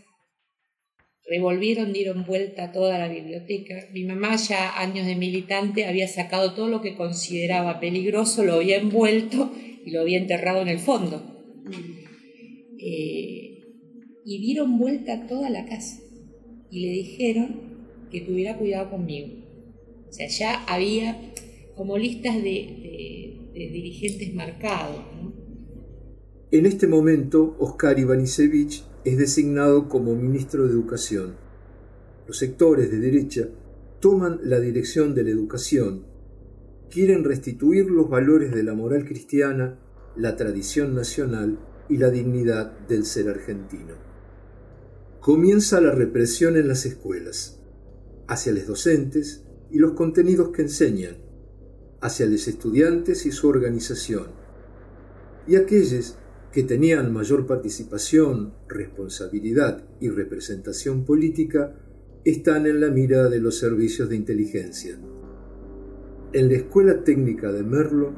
revolvieron, 1.31 1.93
dieron 1.93 2.25
vuelta 2.25 2.73
toda 2.73 2.99
la 2.99 3.07
biblioteca. 3.07 3.87
Mi 3.93 4.03
mamá, 4.03 4.35
ya 4.35 4.77
años 4.77 5.05
de 5.05 5.15
militante, 5.15 5.85
había 5.85 6.09
sacado 6.09 6.53
todo 6.53 6.67
lo 6.67 6.81
que 6.81 6.95
consideraba 6.95 7.79
peligroso, 7.79 8.43
lo 8.43 8.55
había 8.55 8.77
envuelto 8.77 9.49
y 9.85 9.91
lo 9.91 10.01
había 10.01 10.17
enterrado 10.17 10.61
en 10.61 10.67
el 10.67 10.79
fondo. 10.79 11.23
Eh, 12.77 13.63
y 14.25 14.41
dieron 14.41 14.77
vuelta 14.77 15.25
toda 15.27 15.49
la 15.49 15.65
casa 15.65 16.01
y 16.69 16.81
le 16.81 16.91
dijeron 16.91 17.61
que 18.11 18.19
tuviera 18.21 18.57
cuidado 18.57 18.89
conmigo. 18.89 19.29
O 20.09 20.11
sea, 20.11 20.27
ya 20.27 20.65
había 20.65 21.17
como 21.77 21.97
listas 21.97 22.35
de, 22.43 23.47
dirigentes 23.53 24.33
marcados. 24.33 25.01
En 26.51 26.65
este 26.65 26.87
momento, 26.87 27.55
Oscar 27.59 27.97
Ivanisevich 27.97 28.83
es 29.03 29.17
designado 29.17 29.89
como 29.89 30.15
ministro 30.15 30.65
de 30.65 30.73
Educación. 30.73 31.35
Los 32.27 32.37
sectores 32.37 32.91
de 32.91 32.99
derecha 32.99 33.49
toman 33.99 34.39
la 34.43 34.59
dirección 34.59 35.13
de 35.15 35.23
la 35.23 35.31
educación, 35.31 36.05
quieren 36.89 37.23
restituir 37.23 37.89
los 37.89 38.09
valores 38.09 38.51
de 38.51 38.63
la 38.63 38.73
moral 38.73 39.05
cristiana, 39.05 39.79
la 40.15 40.35
tradición 40.35 40.95
nacional 40.95 41.59
y 41.89 41.97
la 41.97 42.09
dignidad 42.09 42.77
del 42.87 43.05
ser 43.05 43.29
argentino 43.29 44.11
comienza 45.21 45.79
la 45.79 45.91
represión 45.91 46.57
en 46.57 46.67
las 46.67 46.87
escuelas, 46.87 47.59
hacia 48.27 48.53
los 48.53 48.65
docentes 48.65 49.43
y 49.69 49.77
los 49.77 49.91
contenidos 49.91 50.49
que 50.49 50.63
enseñan, 50.63 51.17
hacia 52.01 52.25
los 52.25 52.47
estudiantes 52.47 53.27
y 53.27 53.31
su 53.31 53.47
organización, 53.47 54.29
y 55.47 55.57
aquellos 55.57 56.17
que 56.51 56.63
tenían 56.63 57.13
mayor 57.13 57.47
participación, 57.47 58.53
responsabilidad 58.67 59.83
y 59.99 60.09
representación 60.09 61.05
política 61.05 61.73
están 62.25 62.65
en 62.67 62.81
la 62.81 62.87
mira 62.87 63.29
de 63.29 63.39
los 63.39 63.57
servicios 63.57 64.09
de 64.09 64.17
inteligencia. 64.17 64.95
En 66.33 66.49
la 66.49 66.55
Escuela 66.55 67.03
Técnica 67.03 67.51
de 67.51 67.63
Merlo, 67.63 68.13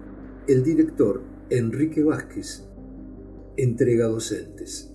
el 0.47 0.63
director 0.63 1.21
Enrique 1.49 2.03
Vázquez 2.03 2.67
entrega 3.55 4.05
docentes. 4.05 4.89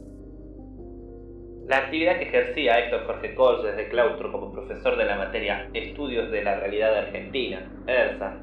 La 1.69 1.79
actividad 1.79 2.19
que 2.19 2.25
ejercía 2.25 2.79
Héctor 2.79 3.07
Jorge 3.07 3.35
Coll 3.35 3.63
desde 3.63 3.89
claustro 3.89 4.33
como 4.33 4.53
profesor 4.53 4.97
de 4.97 5.05
la 5.05 5.17
materia 5.17 5.69
Estudios 5.75 6.31
de 6.31 6.43
la 6.43 6.59
Realidad 6.59 6.97
Argentina, 6.97 7.71
ERSA, 7.87 8.41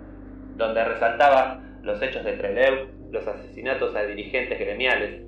donde 0.57 0.85
resaltaba 0.85 1.61
los 1.83 2.01
hechos 2.01 2.23
de 2.23 2.33
Trelew, 2.33 2.94
los 3.11 3.27
asesinatos 3.27 3.95
a 3.95 4.03
dirigentes 4.03 4.59
gremiales, 4.59 5.21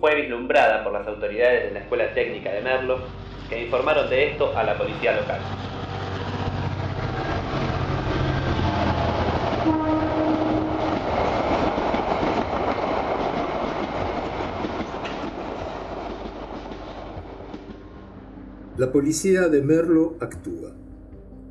fue 0.00 0.14
vislumbrada 0.14 0.84
por 0.84 0.92
las 0.92 1.06
autoridades 1.06 1.64
de 1.64 1.72
la 1.72 1.80
Escuela 1.80 2.14
Técnica 2.14 2.52
de 2.52 2.60
Merlo, 2.62 3.00
que 3.48 3.64
informaron 3.64 4.08
de 4.08 4.30
esto 4.30 4.56
a 4.56 4.62
la 4.62 4.76
policía 4.78 5.16
local. 5.16 5.40
La 18.78 18.92
policía 18.92 19.48
de 19.48 19.60
Merlo 19.60 20.16
actúa. 20.20 20.72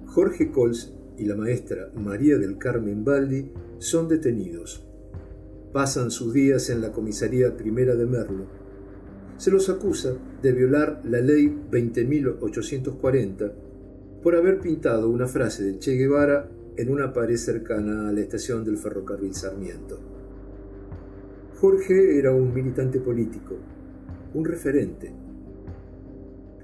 Jorge 0.05 0.49
Cols 0.49 0.93
y 1.17 1.25
la 1.25 1.35
maestra 1.35 1.89
María 1.93 2.37
del 2.37 2.57
Carmen 2.57 3.03
Baldi 3.03 3.51
son 3.79 4.07
detenidos. 4.07 4.86
Pasan 5.77 6.09
sus 6.09 6.33
días 6.33 6.71
en 6.71 6.81
la 6.81 6.91
comisaría 6.91 7.55
primera 7.55 7.93
de 7.93 8.07
Merlo. 8.07 8.47
Se 9.37 9.51
los 9.51 9.69
acusa 9.69 10.15
de 10.41 10.51
violar 10.51 11.01
la 11.03 11.21
ley 11.21 11.55
20.840 11.69 13.51
por 14.23 14.35
haber 14.35 14.59
pintado 14.59 15.07
una 15.07 15.27
frase 15.27 15.63
de 15.65 15.77
Che 15.77 15.91
Guevara 15.91 16.49
en 16.77 16.89
una 16.89 17.13
pared 17.13 17.37
cercana 17.37 18.09
a 18.09 18.11
la 18.11 18.21
estación 18.21 18.65
del 18.65 18.79
ferrocarril 18.79 19.35
Sarmiento. 19.35 19.99
Jorge 21.59 22.17
era 22.17 22.33
un 22.33 22.55
militante 22.55 22.99
político, 22.99 23.55
un 24.33 24.45
referente 24.45 25.13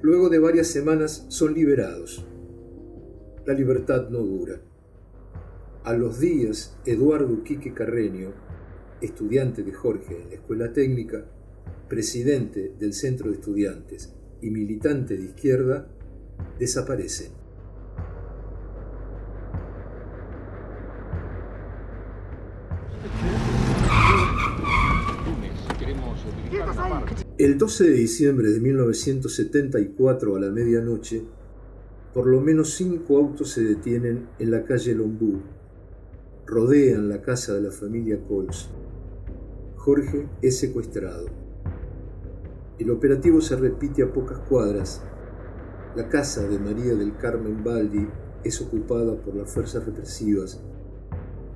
Luego 0.01 0.29
de 0.29 0.39
varias 0.39 0.65
semanas 0.69 1.27
son 1.27 1.53
liberados. 1.53 2.25
La 3.45 3.53
libertad 3.53 4.09
no 4.09 4.23
dura. 4.23 4.59
A 5.83 5.93
los 5.93 6.19
días, 6.19 6.75
Eduardo 6.87 7.43
Quique 7.43 7.75
Carreño, 7.75 8.31
estudiante 9.03 9.63
de 9.63 9.73
Jorge 9.73 10.21
en 10.21 10.29
la 10.29 10.35
escuela 10.35 10.73
técnica, 10.73 11.25
presidente 11.87 12.73
del 12.79 12.93
centro 12.93 13.29
de 13.29 13.35
estudiantes 13.35 14.13
y 14.41 14.49
militante 14.49 15.17
de 15.17 15.25
izquierda, 15.25 15.87
desaparece. 16.59 17.31
El 27.37 27.57
12 27.57 27.83
de 27.83 27.93
diciembre 27.93 28.49
de 28.49 28.59
1974 28.59 30.35
a 30.35 30.39
la 30.39 30.51
medianoche, 30.51 31.23
por 32.13 32.27
lo 32.27 32.39
menos 32.41 32.75
cinco 32.75 33.17
autos 33.17 33.49
se 33.49 33.63
detienen 33.63 34.27
en 34.39 34.51
la 34.51 34.63
calle 34.63 34.93
Lombú, 34.93 35.41
rodean 36.45 37.09
la 37.09 37.21
casa 37.21 37.55
de 37.55 37.61
la 37.61 37.71
familia 37.71 38.19
Coles. 38.27 38.69
Jorge 39.83 40.29
es 40.41 40.59
secuestrado. 40.59 41.25
El 42.79 42.89
operativo 42.89 43.41
se 43.41 43.57
repite 43.57 44.01
a 44.01 44.13
pocas 44.13 44.39
cuadras. 44.47 45.01
La 45.97 46.07
casa 46.07 46.47
de 46.47 46.57
María 46.57 46.95
del 46.95 47.17
Carmen 47.17 47.65
Baldi 47.65 48.07
es 48.45 48.61
ocupada 48.61 49.13
por 49.17 49.35
las 49.35 49.53
fuerzas 49.53 49.85
represivas 49.85 50.61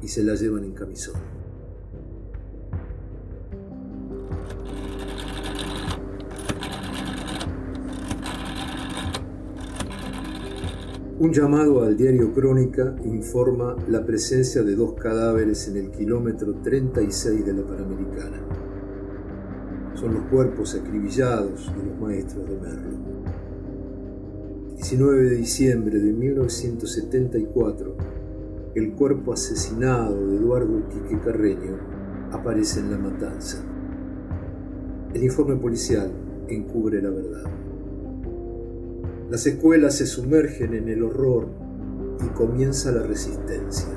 y 0.02 0.10
se 0.10 0.26
la 0.26 0.36
llevan 0.36 0.66
en 0.66 0.74
camisón. 0.74 1.37
Un 11.20 11.34
llamado 11.34 11.82
al 11.82 11.98
diario 11.98 12.32
Crónica 12.32 12.96
informa 13.04 13.76
la 13.88 14.06
presencia 14.06 14.62
de 14.62 14.76
dos 14.76 14.94
cadáveres 14.94 15.68
en 15.68 15.78
el 15.78 15.90
kilómetro 15.90 16.54
36 16.62 17.44
de 17.44 17.54
la 17.54 17.64
Panamericana. 17.64 18.40
Son 19.96 20.14
los 20.14 20.26
cuerpos 20.26 20.76
acribillados 20.76 21.74
de 21.76 21.90
los 21.90 22.00
maestros 22.00 22.48
de 22.48 22.58
Merlo. 22.58 22.98
19 24.76 25.24
de 25.24 25.36
diciembre 25.38 25.98
de 25.98 26.14
1974, 26.14 27.96
el 28.76 28.92
cuerpo 28.92 29.34
asesinado 29.34 30.28
de 30.28 30.38
Eduardo 30.38 30.88
Quique 30.88 31.20
Carreño 31.20 31.80
aparece 32.32 32.80
en 32.80 32.92
la 32.92 32.98
matanza. 33.00 33.64
El 35.16 35.24
informe 35.24 35.56
policial 35.56 36.12
encubre 36.48 37.02
la 37.02 37.10
verdad. 37.10 37.67
Las 39.30 39.46
escuelas 39.46 39.98
se 39.98 40.08
sumergen 40.08 40.74
en 40.74 40.88
el 40.88 41.04
horror 41.04 41.50
y 42.26 42.30
comienza 42.30 42.94
la 42.94 43.04
resistencia. 43.04 43.90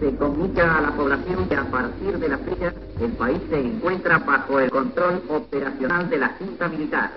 Se 0.00 0.16
comunica 0.16 0.78
a 0.78 0.80
la 0.80 0.96
población 0.96 1.48
que 1.48 1.54
a 1.54 1.70
partir 1.70 2.18
de 2.18 2.28
la 2.28 2.38
fecha 2.38 2.74
el 3.00 3.12
país 3.12 3.40
se 3.48 3.60
encuentra 3.60 4.18
bajo 4.18 4.58
el 4.58 4.68
control 4.68 5.22
operacional 5.28 6.10
de 6.10 6.18
la 6.18 6.30
Junta 6.30 6.66
Militar. 6.66 7.12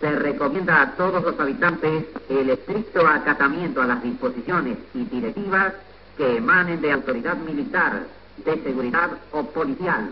Se 0.00 0.10
recomienda 0.10 0.82
a 0.82 0.96
todos 0.96 1.22
los 1.22 1.38
habitantes 1.38 2.06
el 2.28 2.50
estricto 2.50 3.06
acatamiento 3.06 3.80
a 3.80 3.86
las 3.86 4.02
disposiciones 4.02 4.78
y 4.92 5.04
directivas 5.04 5.74
que 6.16 6.38
emanen 6.38 6.80
de 6.80 6.90
autoridad 6.90 7.36
militar, 7.36 8.02
de 8.44 8.62
seguridad 8.64 9.10
o 9.30 9.44
policial 9.44 10.08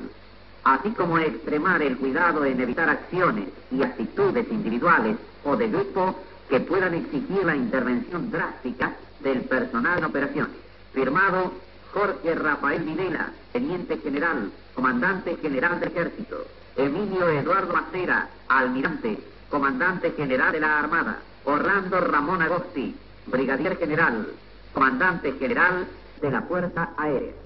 así 0.64 0.90
como 0.90 1.18
extremar 1.18 1.82
el 1.82 1.96
cuidado 1.96 2.44
en 2.44 2.60
evitar 2.60 2.88
acciones 2.88 3.48
y 3.70 3.82
actitudes 3.82 4.46
individuales 4.50 5.16
o 5.44 5.56
de 5.56 5.68
grupo 5.68 6.16
que 6.48 6.60
puedan 6.60 6.94
exigir 6.94 7.44
la 7.44 7.56
intervención 7.56 8.30
drástica 8.30 8.92
del 9.20 9.42
personal 9.42 9.98
en 9.98 10.04
operaciones. 10.04 10.56
Firmado 10.92 11.52
Jorge 11.92 12.34
Rafael 12.34 12.82
Videla, 12.82 13.30
Teniente 13.52 13.98
General, 13.98 14.50
Comandante 14.74 15.36
General 15.36 15.78
del 15.80 15.90
Ejército. 15.90 16.46
Emilio 16.76 17.28
Eduardo 17.28 17.72
Macera, 17.74 18.28
Almirante, 18.48 19.18
Comandante 19.50 20.12
General 20.12 20.52
de 20.52 20.60
la 20.60 20.78
Armada. 20.78 21.18
Orlando 21.44 22.00
Ramón 22.00 22.40
Agosti, 22.40 22.94
Brigadier 23.26 23.76
General, 23.76 24.26
Comandante 24.72 25.32
General 25.32 25.86
de 26.20 26.30
la 26.30 26.42
Fuerza 26.42 26.90
Aérea. 26.96 27.41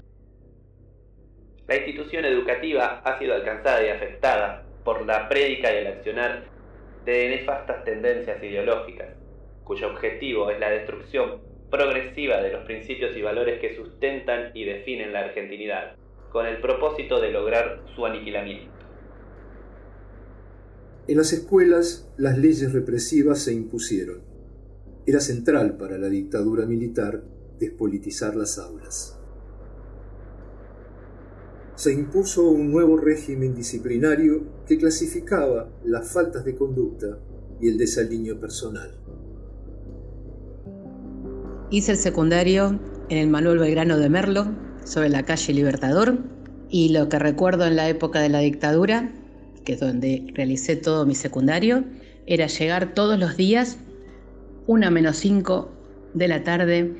La 1.67 1.75
institución 1.75 2.23
educativa 2.23 3.01
ha 3.03 3.19
sido 3.19 3.33
alcanzada 3.33 3.85
y 3.85 3.89
afectada 3.89 4.63
por 4.85 5.05
la 5.05 5.27
prédica 5.27 5.73
y 5.73 5.79
el 5.79 5.87
accionar 5.87 6.45
de 7.03 7.29
nefastas 7.29 7.83
tendencias 7.83 8.41
ideológicas, 8.41 9.09
cuyo 9.65 9.87
objetivo 9.87 10.49
es 10.49 10.59
la 10.61 10.69
destrucción 10.69 11.41
progresiva 11.69 12.41
de 12.41 12.53
los 12.53 12.63
principios 12.63 13.17
y 13.17 13.21
valores 13.21 13.59
que 13.59 13.75
sustentan 13.75 14.51
y 14.53 14.63
definen 14.63 15.11
la 15.11 15.25
argentinidad, 15.25 15.97
con 16.31 16.45
el 16.45 16.61
propósito 16.61 17.19
de 17.19 17.31
lograr 17.31 17.81
su 17.93 18.05
aniquilamiento. 18.05 18.71
En 21.09 21.17
las 21.17 21.33
escuelas 21.33 22.09
las 22.15 22.37
leyes 22.37 22.71
represivas 22.71 23.39
se 23.43 23.53
impusieron. 23.53 24.21
Era 25.05 25.19
central 25.19 25.75
para 25.77 25.97
la 25.97 26.07
dictadura 26.07 26.65
militar 26.65 27.23
despolitizar 27.59 28.35
las 28.35 28.57
aulas. 28.57 29.16
Se 31.87 31.93
impuso 31.93 32.49
un 32.49 32.69
nuevo 32.69 32.97
régimen 32.97 33.55
disciplinario 33.55 34.43
que 34.67 34.77
clasificaba 34.77 35.69
las 35.85 36.11
faltas 36.11 36.43
de 36.43 36.53
conducta 36.53 37.17
y 37.61 37.69
el 37.69 37.77
desaliño 37.77 38.37
personal. 38.41 38.91
Hice 41.71 41.93
el 41.93 41.97
secundario 41.97 42.77
en 43.07 43.17
el 43.17 43.29
Manuel 43.29 43.59
Belgrano 43.59 43.97
de 43.99 44.09
Merlo, 44.09 44.47
sobre 44.83 45.07
la 45.07 45.23
calle 45.23 45.53
Libertador, 45.53 46.17
y 46.69 46.89
lo 46.89 47.07
que 47.07 47.19
recuerdo 47.19 47.65
en 47.65 47.77
la 47.77 47.87
época 47.87 48.19
de 48.19 48.27
la 48.27 48.39
dictadura, 48.39 49.13
que 49.63 49.75
es 49.75 49.79
donde 49.79 50.27
realicé 50.33 50.75
todo 50.75 51.05
mi 51.05 51.15
secundario, 51.15 51.85
era 52.25 52.47
llegar 52.47 52.95
todos 52.95 53.17
los 53.17 53.37
días, 53.37 53.77
una 54.65 54.91
menos 54.91 55.15
cinco 55.15 55.71
de 56.13 56.27
la 56.27 56.43
tarde, 56.43 56.97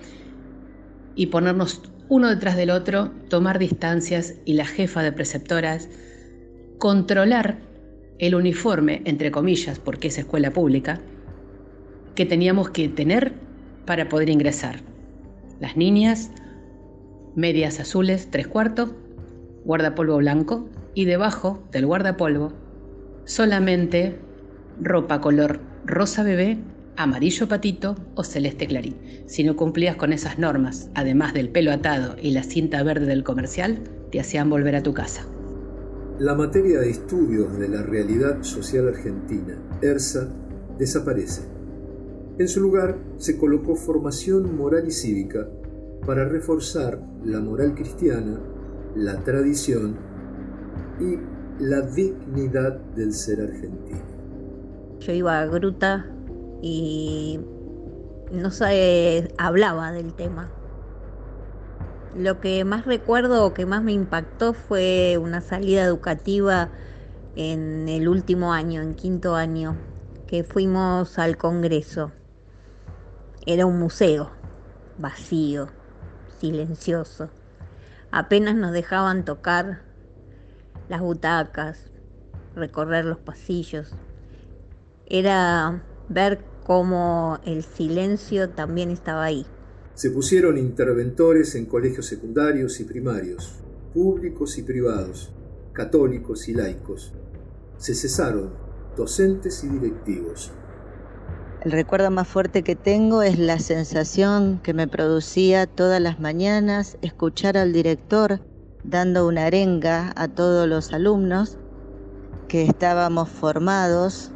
y 1.14 1.26
ponernos 1.26 1.82
uno 2.10 2.30
detrás 2.30 2.56
del 2.56 2.70
otro, 2.70 3.12
tomar 3.30 3.60
distancias 3.60 4.36
y 4.46 4.54
la 4.54 4.66
jefa 4.66 5.04
de 5.04 5.12
preceptoras 5.12 5.90
controlar 6.78 7.58
el 8.20 8.36
uniforme, 8.36 9.02
entre 9.06 9.32
comillas, 9.32 9.80
porque 9.80 10.08
es 10.10 10.18
escuela 10.18 10.52
pública, 10.52 11.02
que 12.16 12.26
teníamos 12.26 12.70
que 12.70 12.90
tener 12.90 13.34
para 13.86 14.10
poder 14.10 14.30
ingresar. 14.30 14.80
Las 15.60 15.76
niñas, 15.78 16.32
medias 17.36 17.80
azules, 17.80 18.30
tres 18.32 18.48
cuartos, 18.48 18.92
guardapolvo 19.66 20.18
blanco 20.18 20.70
y 20.94 21.06
debajo 21.06 21.64
del 21.72 21.86
guardapolvo 21.86 22.54
solamente 23.26 24.18
ropa 24.82 25.22
color 25.22 25.60
rosa 25.86 26.24
bebé, 26.24 26.58
amarillo 26.98 27.48
patito 27.48 27.96
o 28.16 28.24
celeste 28.24 28.68
clarín. 28.68 28.96
Si 29.28 29.44
no 29.44 29.56
cumplías 29.56 29.96
con 29.96 30.12
esas 30.12 30.40
normas, 30.40 30.90
además 30.96 31.34
del 31.34 31.50
pelo 31.50 31.72
atado 31.72 32.16
y 32.22 32.32
la 32.32 32.44
cinta 32.44 32.82
verde 32.84 33.06
del 33.06 33.24
comercial, 33.24 33.80
te 34.12 34.20
hacían 34.20 34.50
volver 34.50 34.76
a 34.76 34.84
tu 34.84 34.94
casa. 34.94 35.26
La 36.20 36.34
materia 36.34 36.80
de 36.80 36.90
estudios 36.90 37.58
de 37.60 37.70
la 37.70 37.84
realidad 37.84 38.42
social 38.42 38.88
argentina, 38.88 39.56
ERSA, 39.82 40.28
desaparece. 40.80 41.44
En 42.40 42.48
su 42.48 42.60
lugar 42.60 42.98
se 43.18 43.38
colocó 43.38 43.76
formación 43.76 44.58
moral 44.58 44.88
y 44.88 44.92
cívica 44.92 45.48
para 46.06 46.28
reforzar 46.28 47.00
la 47.24 47.40
moral 47.40 47.76
cristiana, 47.76 48.40
la 48.96 49.24
tradición 49.24 49.96
y 51.00 51.64
la 51.64 51.82
dignidad 51.82 52.80
del 52.96 53.14
ser 53.14 53.42
argentino. 53.42 54.00
Yo 55.00 55.14
iba 55.14 55.40
a 55.40 55.46
Gruta 55.46 56.17
y 56.62 57.40
no 58.32 58.52
se 58.52 59.34
hablaba 59.38 59.92
del 59.92 60.14
tema. 60.14 60.50
Lo 62.16 62.40
que 62.40 62.64
más 62.66 62.86
recuerdo 62.86 63.46
o 63.46 63.54
que 63.54 63.66
más 63.66 63.84
me 63.84 63.92
impactó 63.92 64.54
fue 64.54 65.18
una 65.22 65.42
salida 65.42 65.84
educativa 65.84 66.70
en 67.36 67.88
el 67.88 68.08
último 68.08 68.54
año, 68.54 68.82
en 68.82 68.96
quinto 68.96 69.36
año, 69.36 69.76
que 70.26 70.44
fuimos 70.44 71.20
al 71.20 71.38
Congreso. 71.38 72.12
Era 73.46 73.66
un 73.66 73.78
museo, 73.78 74.32
vacío, 74.98 75.70
silencioso. 76.40 77.30
Apenas 78.12 78.56
nos 78.56 78.72
dejaban 78.72 79.24
tocar 79.24 79.84
las 80.90 81.02
butacas, 81.02 81.92
recorrer 82.56 83.06
los 83.06 83.20
pasillos. 83.20 83.92
Era 85.06 85.84
ver 86.10 86.40
cómo 86.64 87.40
el 87.46 87.64
silencio 87.64 88.50
también 88.50 88.90
estaba 88.92 89.24
ahí. 89.24 89.46
Se 89.94 90.12
pusieron 90.12 90.58
interventores 90.58 91.56
en 91.56 91.66
colegios 91.66 92.06
secundarios 92.06 92.80
y 92.80 92.84
primarios, 92.84 93.60
públicos 93.94 94.58
y 94.58 94.64
privados, 94.64 95.34
católicos 95.74 96.48
y 96.50 96.54
laicos. 96.54 97.14
Se 97.78 97.96
cesaron 97.96 98.54
docentes 98.96 99.64
y 99.64 99.70
directivos. 99.70 100.52
El 101.64 101.72
recuerdo 101.72 102.12
más 102.12 102.28
fuerte 102.28 102.64
que 102.64 102.76
tengo 102.76 103.24
es 103.24 103.40
la 103.40 103.60
sensación 103.60 104.60
que 104.62 104.74
me 104.74 104.88
producía 104.88 105.66
todas 105.66 106.00
las 106.00 106.20
mañanas 106.20 106.98
escuchar 107.02 107.58
al 107.58 107.74
director 107.74 108.40
dando 108.84 109.28
una 109.28 109.46
arenga 109.46 110.14
a 110.16 110.28
todos 110.28 110.68
los 110.68 110.94
alumnos 110.94 111.58
que 112.48 112.64
estábamos 112.64 113.30
formados 113.30 114.32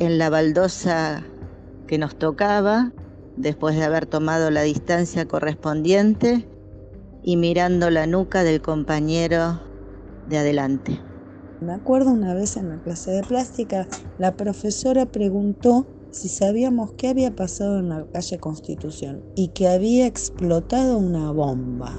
en 0.00 0.18
la 0.18 0.30
baldosa 0.30 1.22
que 1.86 1.98
nos 1.98 2.16
tocaba 2.16 2.92
después 3.36 3.76
de 3.76 3.84
haber 3.84 4.06
tomado 4.06 4.50
la 4.50 4.62
distancia 4.62 5.28
correspondiente 5.28 6.48
y 7.22 7.36
mirando 7.36 7.90
la 7.90 8.06
nuca 8.06 8.42
del 8.42 8.62
compañero 8.62 9.60
de 10.28 10.38
adelante. 10.38 11.00
Me 11.60 11.74
acuerdo 11.74 12.10
una 12.12 12.32
vez 12.32 12.56
en 12.56 12.70
la 12.70 12.82
clase 12.82 13.10
de 13.10 13.22
plástica, 13.22 13.86
la 14.18 14.36
profesora 14.36 15.04
preguntó 15.04 15.86
si 16.10 16.30
sabíamos 16.30 16.92
qué 16.92 17.08
había 17.08 17.36
pasado 17.36 17.78
en 17.78 17.90
la 17.90 18.06
calle 18.10 18.38
Constitución 18.38 19.22
y 19.36 19.48
que 19.48 19.68
había 19.68 20.06
explotado 20.06 20.96
una 20.96 21.30
bomba. 21.30 21.92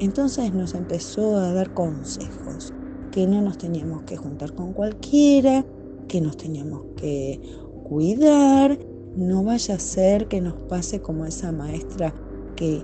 Entonces 0.00 0.52
nos 0.52 0.74
empezó 0.74 1.36
a 1.36 1.52
dar 1.52 1.72
consejos, 1.72 2.74
que 3.12 3.28
no 3.28 3.40
nos 3.40 3.56
teníamos 3.56 4.02
que 4.02 4.16
juntar 4.16 4.52
con 4.54 4.72
cualquiera, 4.72 5.64
que 6.08 6.20
nos 6.20 6.36
teníamos 6.36 6.82
que 6.96 7.40
cuidar, 7.84 8.78
no 9.16 9.44
vaya 9.44 9.74
a 9.76 9.78
ser 9.78 10.26
que 10.28 10.40
nos 10.40 10.54
pase 10.54 11.00
como 11.00 11.26
esa 11.26 11.52
maestra 11.52 12.14
que 12.56 12.82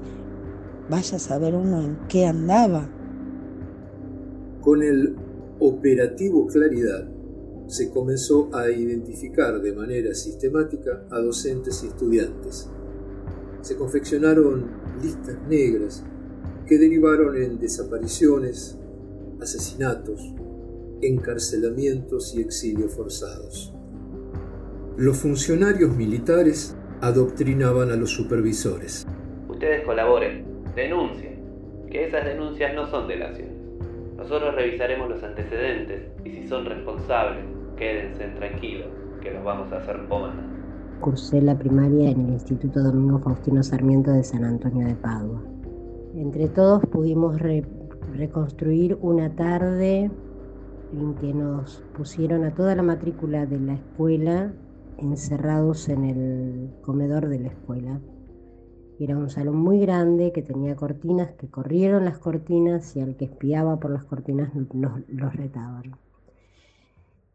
vaya 0.88 1.16
a 1.16 1.20
saber 1.20 1.54
uno 1.54 1.83
en 1.83 1.98
qué 2.09 2.26
andaba. 2.26 2.88
Con 4.61 4.83
el 4.83 5.16
operativo 5.59 6.46
Claridad 6.46 7.09
se 7.66 7.90
comenzó 7.90 8.50
a 8.52 8.70
identificar 8.70 9.61
de 9.61 9.72
manera 9.72 10.14
sistemática 10.14 11.04
a 11.11 11.20
docentes 11.20 11.83
y 11.85 11.87
estudiantes. 11.87 12.68
Se 13.62 13.76
confeccionaron 13.76 14.66
listas 15.02 15.37
negras 15.48 16.02
que 16.66 16.78
derivaron 16.78 17.37
en 17.37 17.59
desapariciones, 17.59 18.76
asesinatos, 19.40 20.35
encarcelamientos 21.02 22.34
y 22.34 22.40
exilios 22.40 22.94
forzados. 22.94 23.74
Los 24.96 25.18
funcionarios 25.18 25.96
militares 25.96 26.76
adoctrinaban 27.00 27.90
a 27.90 27.96
los 27.96 28.10
supervisores. 28.10 29.06
Ustedes 29.48 29.84
colaboren, 29.84 30.44
denuncien, 30.74 31.40
que 31.90 32.06
esas 32.06 32.24
denuncias 32.24 32.74
no 32.74 32.86
son 32.90 33.08
delaciones. 33.08 33.54
Nosotros 34.16 34.54
revisaremos 34.54 35.08
los 35.08 35.22
antecedentes 35.22 36.02
y 36.24 36.30
si 36.30 36.48
son 36.48 36.66
responsables, 36.66 37.44
quédense 37.76 38.28
tranquilos, 38.36 38.88
que 39.22 39.30
los 39.30 39.42
vamos 39.42 39.72
a 39.72 39.78
hacer 39.78 40.06
pomada. 40.06 40.46
Cursé 41.00 41.40
la 41.40 41.58
primaria 41.58 42.10
en 42.10 42.26
el 42.26 42.30
Instituto 42.34 42.82
Domingo 42.82 43.18
Faustino 43.20 43.62
Sarmiento 43.62 44.10
de 44.10 44.22
San 44.22 44.44
Antonio 44.44 44.86
de 44.86 44.94
Padua. 44.94 45.42
Entre 46.14 46.48
todos 46.48 46.84
pudimos 46.86 47.40
reconstruir 48.12 48.98
una 49.00 49.34
tarde 49.34 50.10
en 50.92 51.14
que 51.14 51.33
nos 51.33 51.83
pusieron 51.96 52.44
a 52.44 52.55
toda 52.55 52.74
la 52.74 52.83
matrícula 52.83 53.46
de 53.46 53.61
la 53.61 53.74
escuela 53.74 54.53
encerrados 54.98 55.88
en 55.88 56.05
el 56.05 56.70
comedor 56.83 57.29
de 57.29 57.40
la 57.40 57.48
escuela 57.48 58.00
Era 58.98 59.16
un 59.16 59.31
salón 59.31 59.57
muy 59.57 59.81
grande 59.81 60.33
que 60.33 60.42
tenía 60.42 60.76
cortinas, 60.76 61.33
que 61.33 61.48
corrieron 61.48 62.05
las 62.05 62.18
cortinas 62.18 62.94
y 62.96 63.00
al 63.00 63.16
que 63.16 63.24
espiaba 63.26 63.81
por 63.81 63.90
las 63.90 64.05
cortinas 64.05 64.55
nos, 64.55 65.00
los 65.09 65.35
retaban. 65.35 65.96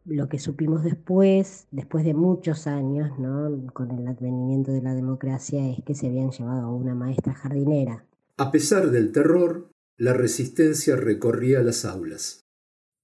Lo 0.04 0.28
que 0.28 0.38
supimos 0.38 0.84
después, 0.84 1.66
después 1.72 2.04
de 2.04 2.14
muchos 2.14 2.68
años, 2.68 3.18
¿no? 3.18 3.50
con 3.72 3.90
el 3.90 4.06
advenimiento 4.06 4.70
de 4.70 4.82
la 4.82 4.94
democracia, 4.94 5.68
es 5.68 5.82
que 5.82 5.96
se 5.96 6.06
habían 6.06 6.30
llevado 6.30 6.66
a 6.66 6.72
una 6.72 6.94
maestra 6.94 7.34
jardinera. 7.34 8.06
A 8.36 8.52
pesar 8.52 8.92
del 8.92 9.10
terror, 9.10 9.68
la 9.96 10.12
resistencia 10.12 10.94
recorría 10.94 11.62
las 11.62 11.84
aulas. 11.84 12.45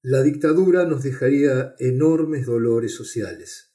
La 0.04 0.20
dictadura 0.24 0.84
nos 0.84 1.04
dejaría 1.04 1.76
enormes 1.78 2.44
dolores 2.44 2.92
sociales. 2.92 3.72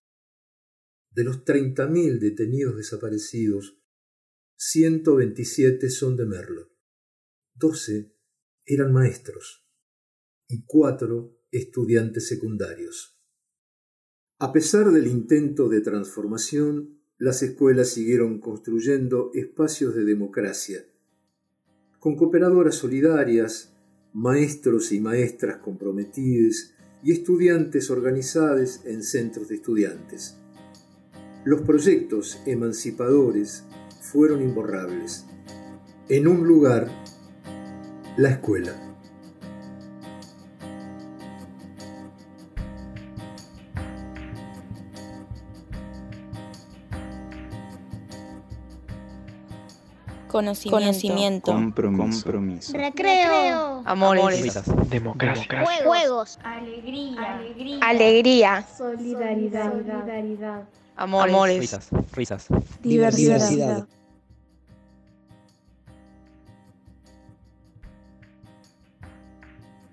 De 1.10 1.24
los 1.24 1.46
30.000 1.46 2.20
detenidos 2.20 2.76
desaparecidos, 2.76 3.82
127 4.58 5.90
son 5.90 6.18
de 6.18 6.26
Merlo, 6.26 6.74
12 7.56 8.14
eran 8.66 8.92
maestros 8.92 9.66
y 10.50 10.66
4 10.66 11.34
estudiantes 11.52 12.28
secundarios. 12.28 13.18
A 14.38 14.52
pesar 14.52 14.92
del 14.92 15.08
intento 15.08 15.70
de 15.70 15.80
transformación, 15.80 17.00
las 17.18 17.42
escuelas 17.42 17.88
siguieron 17.88 18.42
construyendo 18.42 19.32
espacios 19.34 19.96
de 19.96 20.04
democracia, 20.04 20.86
con 22.00 22.18
cooperadoras 22.18 22.76
solidarias, 22.76 23.77
maestros 24.18 24.92
y 24.94 25.00
maestras 25.00 25.58
comprometidos 25.58 26.74
y 27.04 27.12
estudiantes 27.12 27.92
organizados 27.92 28.82
en 28.84 29.04
centros 29.04 29.48
de 29.48 29.56
estudiantes. 29.56 30.40
Los 31.46 31.62
proyectos 31.62 32.42
emancipadores 32.48 33.64
fueron 34.02 34.42
imborrables. 34.42 35.24
En 36.10 36.28
un 36.28 36.48
lugar, 36.48 36.90
la 38.18 38.32
escuela. 38.32 38.87
Conocimiento. 50.28 51.52
Compromiso. 51.52 52.74
Recreo. 52.74 53.82
Amores. 53.86 54.64
Democracia. 54.90 55.66
Juegos. 55.84 56.40
Alegría. 56.44 57.40
Alegría. 57.82 58.68
Solidaridad. 58.78 60.68
Amores. 60.96 61.80
Risas. 62.14 62.48
Diversidad. 62.82 63.88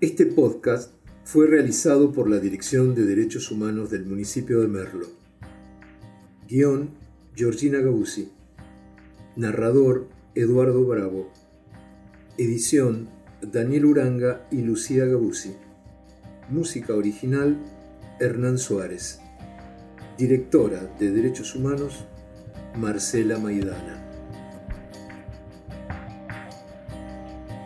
Este 0.01 0.25
podcast 0.25 0.91
fue 1.23 1.47
realizado 1.47 2.11
por 2.11 2.29
la 2.29 2.39
Dirección 2.39 2.93
de 2.93 3.05
Derechos 3.05 3.49
Humanos 3.49 3.89
del 3.89 4.05
municipio 4.05 4.61
de 4.61 4.67
Merlo. 4.67 5.07
Guión, 6.47 6.91
Georgina 7.35 7.79
Gabuzzi. 7.79 8.29
Narrador, 9.35 10.07
Eduardo 10.35 10.83
Bravo. 10.85 11.29
Edición, 12.37 13.07
Daniel 13.41 13.85
Uranga 13.85 14.45
y 14.51 14.63
Lucía 14.63 15.05
Gabuzzi. 15.05 15.55
Música 16.49 16.93
original, 16.93 17.57
Hernán 18.19 18.57
Suárez. 18.57 19.21
Directora 20.17 20.93
de 20.99 21.11
Derechos 21.11 21.55
Humanos, 21.55 22.03
Marcela 22.75 23.39
Maidana. 23.39 24.03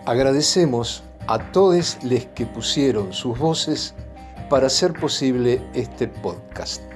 Agradecemos 0.05 1.03
a 1.25 1.51
todos 1.51 1.97
los 2.03 2.25
que 2.35 2.45
pusieron 2.45 3.13
sus 3.13 3.35
voces 3.39 3.95
para 4.47 4.67
hacer 4.67 4.93
posible 4.93 5.59
este 5.73 6.07
podcast. 6.07 6.88